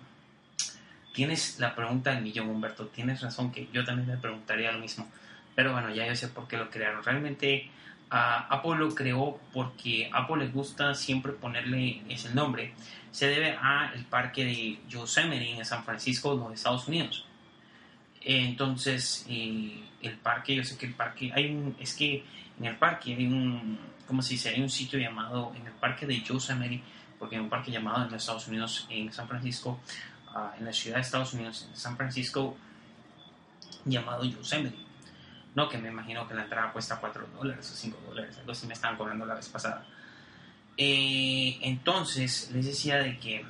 tienes 1.13 1.59
la 1.59 1.75
pregunta 1.75 2.11
del 2.11 2.23
millón, 2.23 2.47
Humberto. 2.47 2.87
Tienes 2.87 3.19
razón 3.19 3.51
que 3.51 3.67
yo 3.73 3.83
también 3.83 4.07
le 4.07 4.15
preguntaría 4.15 4.71
lo 4.71 4.79
mismo. 4.79 5.11
Pero 5.53 5.73
bueno, 5.73 5.93
ya 5.93 6.07
yo 6.07 6.15
sé 6.15 6.29
por 6.29 6.47
qué 6.47 6.55
lo 6.55 6.69
crearon. 6.69 7.03
Realmente 7.03 7.69
a 8.09 8.47
Apple 8.47 8.75
lo 8.77 8.93
creó 8.93 9.39
porque 9.51 10.09
Apple 10.13 10.45
le 10.45 10.51
gusta 10.51 10.93
siempre 10.93 11.31
ponerle 11.33 12.03
ese 12.09 12.33
nombre. 12.33 12.73
Se 13.11 13.27
debe 13.27 13.57
a 13.59 13.91
el 13.93 14.05
parque 14.05 14.45
de 14.45 14.79
Yosemite 14.87 15.51
en 15.51 15.65
San 15.65 15.83
Francisco, 15.83 16.33
los 16.33 16.53
Estados 16.53 16.87
Unidos. 16.87 17.25
Entonces, 18.21 19.25
eh, 19.29 19.83
el 20.01 20.17
parque, 20.17 20.55
yo 20.55 20.63
sé 20.63 20.77
que 20.77 20.85
el 20.85 20.93
parque, 20.93 21.31
hay 21.33 21.53
un, 21.53 21.75
es 21.79 21.93
que 21.93 22.23
en 22.59 22.65
el 22.65 22.75
parque 22.77 23.13
hay 23.15 23.25
un, 23.25 23.77
¿cómo 24.07 24.21
se 24.21 24.61
un 24.61 24.69
sitio 24.69 24.99
llamado, 24.99 25.53
en 25.55 25.67
el 25.67 25.73
parque 25.73 26.05
de 26.05 26.21
Yosemite, 26.21 26.81
porque 27.19 27.35
hay 27.35 27.41
un 27.41 27.49
parque 27.49 27.71
llamado 27.71 28.05
en 28.05 28.11
los 28.11 28.21
Estados 28.21 28.47
Unidos, 28.47 28.87
en 28.89 29.11
San 29.11 29.27
Francisco, 29.27 29.79
ah, 30.33 30.53
en 30.57 30.65
la 30.65 30.73
ciudad 30.73 30.97
de 30.97 31.01
Estados 31.01 31.33
Unidos, 31.33 31.67
en 31.69 31.75
San 31.75 31.97
Francisco, 31.97 32.55
llamado 33.85 34.23
Yosemite. 34.23 34.77
No, 35.55 35.69
que 35.69 35.77
me 35.77 35.89
imagino 35.89 36.27
que 36.27 36.33
la 36.33 36.43
entrada 36.43 36.71
cuesta 36.71 36.97
4 36.99 37.27
dólares 37.35 37.71
o 37.71 37.75
5 37.75 37.97
dólares, 38.07 38.37
algo 38.39 38.51
así 38.51 38.65
me 38.65 38.73
estaban 38.73 38.97
cobrando 38.97 39.25
la 39.25 39.35
vez 39.35 39.49
pasada. 39.49 39.85
Eh, 40.77 41.59
entonces, 41.61 42.49
les 42.51 42.65
decía 42.65 42.97
de 42.97 43.19
que 43.19 43.45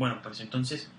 Bueno, 0.00 0.18
pues 0.22 0.40
entonces 0.40 0.90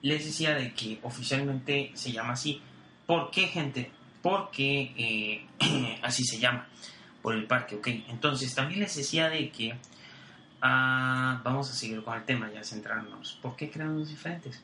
les 0.00 0.24
decía 0.24 0.54
de 0.54 0.72
que 0.72 0.98
oficialmente 1.02 1.90
se 1.92 2.12
llama 2.12 2.32
así. 2.32 2.62
¿Por 3.06 3.30
qué, 3.30 3.46
gente? 3.46 3.92
Porque 4.22 4.94
eh, 4.96 5.98
así 6.02 6.24
se 6.24 6.38
llama, 6.38 6.66
por 7.20 7.34
el 7.34 7.46
parque, 7.46 7.76
¿ok? 7.76 7.88
Entonces 8.08 8.54
también 8.54 8.80
les 8.80 8.96
decía 8.96 9.28
de 9.28 9.50
que 9.50 9.74
ah, 10.62 11.42
vamos 11.44 11.70
a 11.70 11.74
seguir 11.74 12.02
con 12.02 12.16
el 12.16 12.24
tema, 12.24 12.50
ya 12.50 12.64
centrarnos. 12.64 13.38
¿Por 13.42 13.54
qué 13.54 13.70
crean 13.70 13.98
los 13.98 14.08
diferentes? 14.08 14.62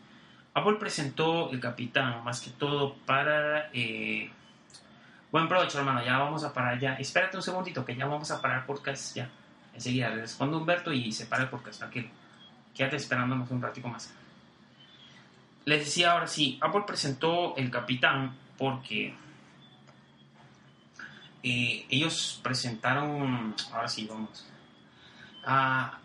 Apple 0.54 0.76
presentó 0.78 1.50
el 1.50 1.60
Capitán 1.60 2.24
más 2.24 2.40
que 2.40 2.50
todo 2.50 2.94
para... 3.06 3.70
eh, 3.72 4.30
buen 5.30 5.48
provecho, 5.48 5.78
hermano, 5.78 6.04
ya 6.04 6.18
vamos 6.18 6.44
a 6.44 6.52
parar 6.52 6.78
ya. 6.78 6.94
Espérate 6.94 7.36
un 7.36 7.42
segundito, 7.42 7.84
que 7.84 7.94
ya 7.94 8.06
vamos 8.06 8.30
a 8.30 8.40
parar 8.40 8.66
podcast 8.66 9.14
ya. 9.14 9.30
Enseguida 9.74 10.08
le 10.10 10.22
respondo 10.22 10.56
a 10.56 10.60
Humberto 10.60 10.92
y 10.92 11.12
se 11.12 11.26
para 11.26 11.44
el 11.44 11.48
podcast, 11.48 11.78
tranquilo. 11.78 12.08
Quédate 12.74 12.96
esperándonos 12.96 13.50
un 13.50 13.62
ratico 13.62 13.88
más. 13.88 14.12
Les 15.64 15.80
decía 15.84 16.12
ahora 16.12 16.26
sí, 16.26 16.58
Apple 16.60 16.84
presentó 16.86 17.56
el 17.56 17.70
Capitán 17.70 18.34
porque 18.56 19.14
eh, 21.42 21.86
ellos 21.88 22.40
presentaron, 22.42 23.54
ahora 23.72 23.88
sí 23.88 24.06
vamos, 24.06 24.46
ah, 25.44 25.98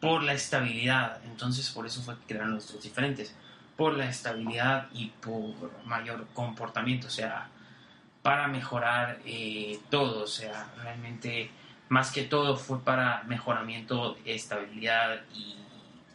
por 0.00 0.22
la 0.22 0.34
estabilidad, 0.34 1.20
entonces 1.24 1.70
por 1.70 1.86
eso 1.86 2.02
fue 2.02 2.16
que 2.18 2.26
crearon 2.26 2.54
los 2.54 2.72
dos 2.72 2.82
diferentes, 2.82 3.34
por 3.76 3.96
la 3.96 4.08
estabilidad 4.08 4.88
y 4.92 5.08
por 5.08 5.54
mayor 5.84 6.26
comportamiento, 6.34 7.08
o 7.08 7.10
sea, 7.10 7.48
para 8.22 8.48
mejorar 8.48 9.20
eh, 9.24 9.78
todo, 9.90 10.24
o 10.24 10.26
sea, 10.26 10.66
realmente 10.82 11.50
más 11.88 12.10
que 12.10 12.24
todo 12.24 12.56
fue 12.56 12.82
para 12.82 13.22
mejoramiento, 13.24 14.16
estabilidad 14.24 15.20
y 15.32 15.56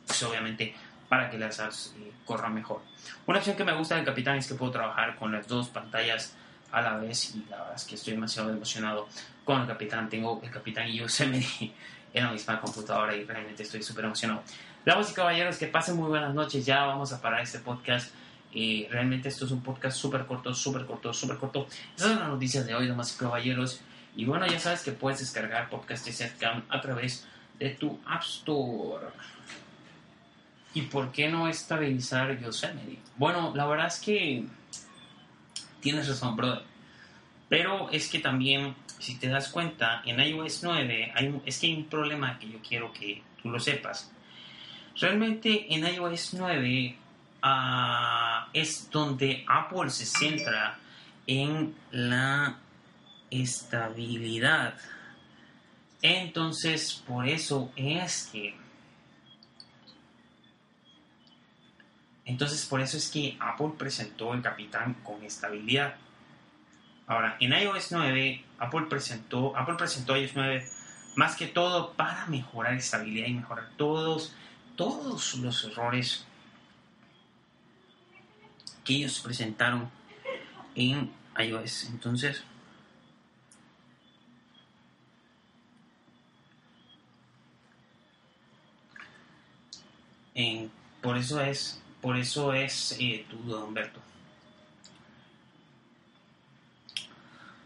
pues, 0.06 0.22
obviamente 0.24 0.76
para 1.08 1.30
que 1.30 1.38
las 1.38 1.60
apps 1.60 1.94
eh, 1.98 2.12
corran 2.26 2.54
mejor. 2.54 2.82
Una 3.26 3.39
opción 3.39 3.56
que 3.56 3.63
me 3.63 3.74
gusta 3.74 3.96
del 3.96 4.06
Capitán 4.06 4.38
es 4.38 4.48
que 4.48 4.56
puedo 4.56 4.72
trabajar 4.72 5.15
con 5.15 5.32
las 5.32 5.48
dos 5.48 5.70
pantallas 5.70 6.36
a 6.72 6.82
la 6.82 6.98
vez 6.98 7.36
y 7.36 7.46
la 7.50 7.58
verdad 7.58 7.76
es 7.76 7.84
que 7.84 7.96
estoy 7.96 8.13
demasiado 8.13 8.50
emocionado 8.50 9.08
con 9.44 9.62
el 9.62 9.67
Capitán. 9.67 10.10
Tengo 10.10 10.39
el 10.44 10.50
Capitán 10.50 10.88
y 10.88 10.98
Yosemite 10.98 11.74
en 12.13 12.26
la 12.26 12.32
misma 12.32 12.60
computadora 12.60 13.15
y 13.15 13.24
realmente 13.24 13.63
estoy 13.63 13.84
súper 13.84 14.06
emocionado. 14.06 14.43
Damas 14.86 15.12
y 15.12 15.13
caballeros, 15.13 15.58
que 15.58 15.67
pasen 15.67 15.95
muy 15.95 16.10
buenas 16.10 16.34
noches. 16.34 16.65
Ya 16.65 16.86
vamos 16.86 17.13
a 17.13 17.21
parar 17.21 17.41
este 17.41 17.60
podcast. 17.60 18.13
Eh, 18.54 18.88
realmente 18.91 19.30
esto 19.30 19.45
es 19.45 19.52
un 19.52 19.62
podcast 19.62 19.97
súper 19.97 20.26
corto, 20.26 20.54
súper 20.54 20.86
corto, 20.86 21.13
súper 21.13 21.38
corto. 21.38 21.67
Esas 21.95 22.10
son 22.10 22.19
las 22.19 22.30
noticias 22.30 22.65
de 22.65 22.76
hoy, 22.76 22.88
damas 22.88 23.15
y 23.15 23.19
caballeros. 23.19 23.82
Y 24.15 24.26
bueno, 24.26 24.45
ya 24.47 24.60
sabes 24.60 24.82
que 24.82 24.91
puedes 24.91 25.19
descargar 25.19 25.69
podcast 25.69 26.06
de 26.06 26.12
Setcam 26.12 26.63
a 26.69 26.82
través 26.82 27.26
de 27.60 27.69
tu 27.69 28.00
App 28.06 28.24
Store. 28.24 29.08
¿Y 30.74 30.84
por 30.84 31.12
qué 31.12 31.30
no 31.30 31.47
estabilizar 31.47 32.39
Yosemite? 32.39 33.00
Bueno, 33.17 33.54
la 33.56 33.65
verdad 33.65 33.88
es 33.88 34.00
que 34.00 34.45
tienes 35.80 36.08
razón, 36.08 36.36
brother. 36.36 36.63
Pero 37.50 37.89
es 37.89 38.10
que 38.10 38.19
también, 38.19 38.76
si 39.02 39.16
te 39.18 39.28
das 39.28 39.50
cuenta, 39.50 40.02
en 40.06 40.20
iOS 40.20 40.64
9 40.64 41.12
hay 41.16 41.28
un- 41.28 41.42
es 41.46 41.60
que 41.60 41.68
hay 41.68 41.76
un 41.76 41.86
problema 41.86 42.38
que 42.40 42.50
yo 42.50 42.60
quiero 42.62 42.94
que 42.94 43.22
tú 43.42 43.50
lo 43.50 43.60
sepas. 43.60 44.12
Realmente 45.00 45.74
en 45.74 45.86
iOS 45.86 46.34
9 46.36 46.98
ah, 47.42 48.48
es 48.54 48.90
donde 48.92 49.44
Apple 49.48 49.90
se 49.90 50.06
centra 50.06 50.78
en 51.28 51.74
la 51.92 52.58
estabilidad. 53.32 54.76
Entonces, 56.02 57.04
por 57.08 57.28
eso 57.28 57.72
es 57.76 58.30
que 58.32 58.56
Entonces, 62.26 62.66
por 62.66 62.80
eso 62.80 62.98
es 62.98 63.10
que 63.10 63.36
Apple 63.40 63.72
presentó 63.78 64.34
el 64.34 64.42
Capitán 64.42 64.94
con 65.04 65.22
estabilidad. 65.24 65.96
Ahora, 67.08 67.36
en 67.40 67.52
iOS 67.52 67.92
9, 67.92 68.44
Apple 68.62 68.86
presentó, 68.89 69.58
Apple 69.58 69.76
presentó 69.76 70.15
iOS 70.15 70.32
9 70.36 70.69
más 71.15 71.36
que 71.36 71.47
todo 71.47 71.93
para 71.93 72.26
mejorar 72.28 72.76
estabilidad 72.76 73.28
y 73.28 73.34
mejorar 73.34 73.69
todos, 73.76 74.34
todos 74.78 75.36
los 75.36 75.63
errores 75.65 76.26
que 78.86 78.93
ellos 78.95 79.19
presentaron 79.19 79.89
en 80.76 81.12
iOS. 81.38 81.86
Entonces, 81.89 82.43
en- 90.36 90.71
por 91.02 91.17
eso 91.17 91.41
es, 91.41 91.82
por 92.02 92.17
eso 92.17 92.54
es 92.54 92.95
eh, 93.00 93.26
tu 93.30 93.38
Humberto. 93.56 94.00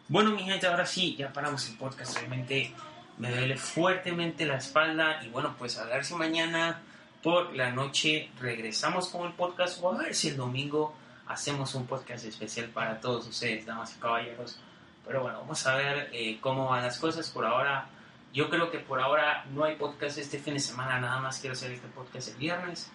Bueno, 0.08 0.32
mi 0.32 0.44
gente, 0.44 0.68
ahora 0.68 0.86
sí, 0.86 1.15
ya 1.15 1.34
paramos 1.34 1.68
el 1.68 1.78
podcast. 1.78 2.15
Realmente 2.15 2.72
me 3.18 3.32
duele 3.32 3.58
fuertemente 3.58 4.46
la 4.46 4.58
espalda. 4.58 5.24
Y 5.26 5.30
bueno, 5.30 5.56
pues 5.58 5.80
a 5.80 5.86
ver 5.86 6.06
si 6.06 6.13
mañana 6.13 6.80
por 7.24 7.56
la 7.56 7.72
noche 7.72 8.30
regresamos 8.39 9.10
con 9.10 9.26
el 9.26 9.34
podcast 9.34 9.80
o 9.82 9.91
a 9.91 9.98
ver 9.98 10.13
si 10.13 10.28
el 10.28 10.38
domingo 10.38 10.94
hacemos 11.26 11.74
un 11.74 11.88
podcast 11.88 12.24
especial 12.26 12.68
para 12.68 13.00
todos 13.00 13.28
ustedes, 13.28 13.65
damas 13.65 13.96
y 13.96 14.00
caballeros. 14.00 14.60
Pero 15.08 15.24
bueno, 15.24 15.39
vamos 15.39 15.65
a 15.65 15.76
ver 15.76 16.10
eh, 16.13 16.38
cómo 16.39 16.70
van 16.70 16.84
las 16.84 17.00
cosas. 17.00 17.32
Por 17.32 17.44
ahora, 17.44 17.88
yo 18.32 18.48
creo 18.52 18.70
que 18.70 18.78
por 18.78 19.02
ahora 19.02 19.44
no 19.54 19.63
hay 19.63 19.76
podcast 19.76 20.20
este 20.20 20.38
fin 20.38 20.54
de 20.54 20.60
semana. 20.60 21.00
Nada 21.00 21.20
más 21.20 21.39
quiero 21.39 21.54
hacer 21.54 21.72
este 21.72 21.88
podcast 21.88 22.28
el 22.28 22.36
viernes. 22.36 22.91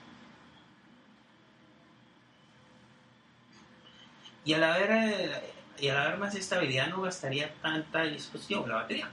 Y 4.45 4.55
al 4.55 4.63
haber, 4.63 4.91
eh, 4.93 5.55
y 5.81 5.89
al 5.89 5.99
haber 5.99 6.19
más 6.19 6.35
estabilidad 6.35 6.89
no 6.89 7.03
gastaría 7.03 7.53
tanta 7.63 8.03
disposición 8.03 8.69
la 8.69 8.77
batería. 8.77 9.11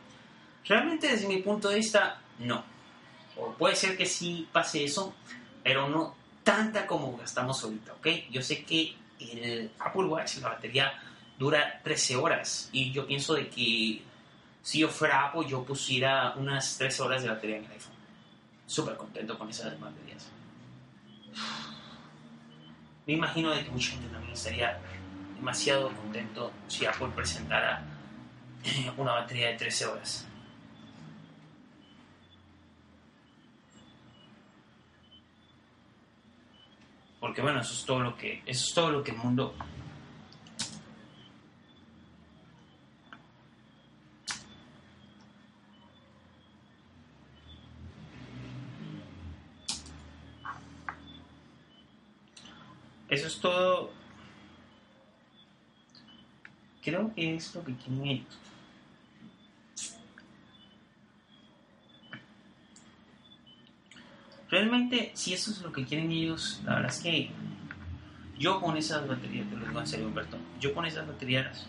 Realmente 0.66 1.08
desde 1.08 1.28
mi 1.28 1.38
punto 1.38 1.70
de 1.70 1.78
vista, 1.78 2.20
no. 2.40 2.64
O 3.38 3.54
puede 3.54 3.76
ser 3.76 3.98
que 3.98 4.06
sí 4.06 4.48
pase 4.52 4.84
eso, 4.84 5.14
pero 5.64 5.88
no 5.88 6.16
tanta 6.44 6.86
como 6.86 7.16
gastamos 7.18 7.64
ahorita, 7.64 7.94
¿ok? 7.94 8.08
Yo 8.30 8.42
sé 8.42 8.64
que 8.64 8.96
el 9.20 9.72
Apple 9.80 10.06
Watch, 10.06 10.38
la 10.38 10.50
batería 10.50 10.94
dura 11.38 11.80
13 11.84 12.16
horas 12.16 12.70
y 12.72 12.92
yo 12.92 13.06
pienso 13.06 13.34
de 13.36 13.48
que 13.48 14.02
si 14.62 14.80
yo 14.80 14.90
fuera 14.90 15.26
Apple 15.26 15.48
yo 15.48 15.64
pusiera 15.64 16.34
unas 16.36 16.78
13 16.78 17.04
horas 17.04 17.24
de 17.24 17.30
batería 17.30 17.58
en 17.58 17.66
el 17.66 17.72
iPhone. 17.72 17.94
Súper 18.66 18.98
contento 18.98 19.38
con 19.38 19.50
esas 19.50 19.80
baterías. 19.80 20.28
Me 23.06 23.14
imagino 23.14 23.52
de 23.52 23.64
que 23.64 23.72
mucha 23.72 23.92
gente 23.92 24.08
también 24.10 24.34
estaría 24.34 24.78
demasiado 25.38 25.90
contento 25.90 26.52
si 26.68 26.86
Apple 26.86 27.10
presentara 27.16 27.84
eh, 28.64 28.92
una 28.98 29.14
batería 29.14 29.50
de 29.50 29.58
13 29.58 29.86
horas. 29.86 30.28
Porque 37.20 37.42
bueno, 37.42 37.62
eso 37.62 37.74
es 37.74 37.86
todo 37.86 38.00
lo 38.00 38.18
que 38.18 38.42
eso 38.46 38.66
es 38.66 38.74
todo 38.74 38.92
lo 38.92 39.04
que 39.04 39.12
el 39.12 39.18
mundo 39.18 39.54
Eso 53.10 53.28
es 53.28 53.40
todo. 53.40 53.92
Creo 56.88 57.14
que 57.14 57.36
es 57.36 57.54
lo 57.54 57.66
que 57.66 57.76
quieren 57.76 58.08
ellos. 58.08 58.40
Realmente, 64.50 65.12
si 65.14 65.34
eso 65.34 65.52
es 65.52 65.62
lo 65.62 65.74
que 65.74 65.84
quieren 65.84 66.10
ellos, 66.12 66.62
la 66.64 66.76
verdad 66.76 66.92
es 66.92 67.02
que 67.02 67.30
yo 68.40 68.62
con 68.62 68.78
esas 68.78 69.06
baterías, 69.06 69.50
te 69.50 69.58
lo 69.58 69.66
digo 69.66 69.82
en 69.82 69.88
serio, 69.88 70.08
Humberto, 70.08 70.38
yo 70.62 70.74
con 70.74 70.86
esas 70.86 71.06
baterías 71.06 71.68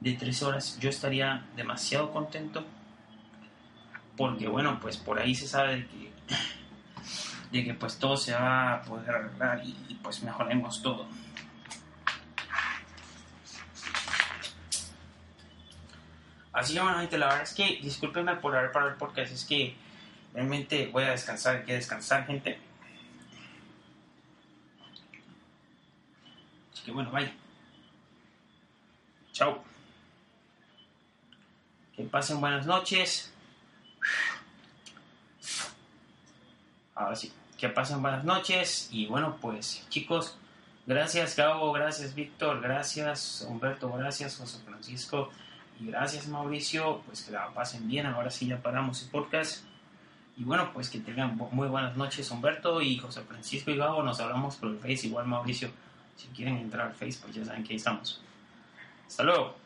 de 0.00 0.14
3 0.14 0.42
horas, 0.42 0.78
yo 0.80 0.88
estaría 0.88 1.44
demasiado 1.54 2.10
contento 2.10 2.64
porque, 4.16 4.48
bueno, 4.48 4.78
pues 4.80 4.96
por 4.96 5.18
ahí 5.18 5.34
se 5.34 5.46
sabe 5.46 5.76
de 5.76 5.86
que, 5.86 6.12
de 7.52 7.62
que 7.62 7.74
pues 7.74 7.98
todo 7.98 8.16
se 8.16 8.32
va 8.32 8.76
a 8.76 8.82
poder 8.84 9.10
arreglar 9.10 9.62
y, 9.62 9.76
y, 9.90 9.94
pues 10.02 10.22
mejoremos 10.22 10.80
todo. 10.80 11.06
Así 16.54 16.72
que, 16.72 16.80
bueno, 16.80 17.00
gente, 17.00 17.18
la 17.18 17.26
verdad 17.26 17.42
es 17.42 17.52
que 17.52 17.80
discúlpenme 17.82 18.36
por 18.36 18.56
haber 18.56 18.70
parado 18.70 18.92
el 18.92 18.96
podcast, 18.96 19.32
es 19.32 19.44
que 19.44 19.74
realmente 20.32 20.86
voy 20.86 21.02
a 21.02 21.10
descansar, 21.10 21.56
hay 21.56 21.64
que 21.64 21.74
descansar, 21.74 22.24
gente. 22.26 22.60
Así 26.72 26.84
que 26.84 26.92
bueno, 26.92 27.10
bye. 27.10 27.32
Chao. 29.32 29.64
Que 31.96 32.04
pasen 32.04 32.40
buenas 32.40 32.66
noches. 32.66 33.34
Ahora 36.94 37.16
sí, 37.16 37.32
que 37.58 37.68
pasen 37.68 38.00
buenas 38.00 38.24
noches. 38.24 38.88
Y 38.92 39.06
bueno, 39.06 39.38
pues 39.40 39.84
chicos, 39.88 40.38
gracias 40.86 41.34
Gabo, 41.34 41.72
gracias 41.72 42.14
Víctor, 42.14 42.60
gracias 42.60 43.44
Humberto, 43.48 43.90
gracias 43.92 44.36
José 44.36 44.60
Francisco 44.64 45.32
y 45.80 45.86
gracias 45.86 46.28
Mauricio. 46.28 47.02
Pues 47.06 47.22
que 47.22 47.32
la 47.32 47.52
pasen 47.52 47.86
bien. 47.88 48.06
Ahora 48.06 48.30
sí 48.30 48.46
ya 48.46 48.62
paramos 48.62 49.02
el 49.02 49.10
podcast. 49.10 49.64
Y 50.36 50.44
bueno, 50.44 50.70
pues 50.72 50.90
que 50.90 50.98
tengan 50.98 51.36
muy 51.36 51.68
buenas 51.68 51.96
noches 51.96 52.30
Humberto 52.30 52.82
y 52.82 52.98
José 52.98 53.22
Francisco 53.22 53.70
y 53.70 53.76
Gabo. 53.76 54.02
Nos 54.02 54.20
hablamos 54.20 54.56
por 54.56 54.70
el 54.70 54.78
Face, 54.78 55.06
igual 55.06 55.26
Mauricio. 55.26 55.70
Si 56.16 56.28
quieren 56.28 56.56
entrar 56.56 56.88
al 56.88 56.94
Face, 56.94 57.18
pues 57.22 57.34
ya 57.34 57.44
saben 57.44 57.62
que 57.62 57.72
ahí 57.72 57.76
estamos. 57.76 58.20
Hasta 59.06 59.22
luego. 59.22 59.63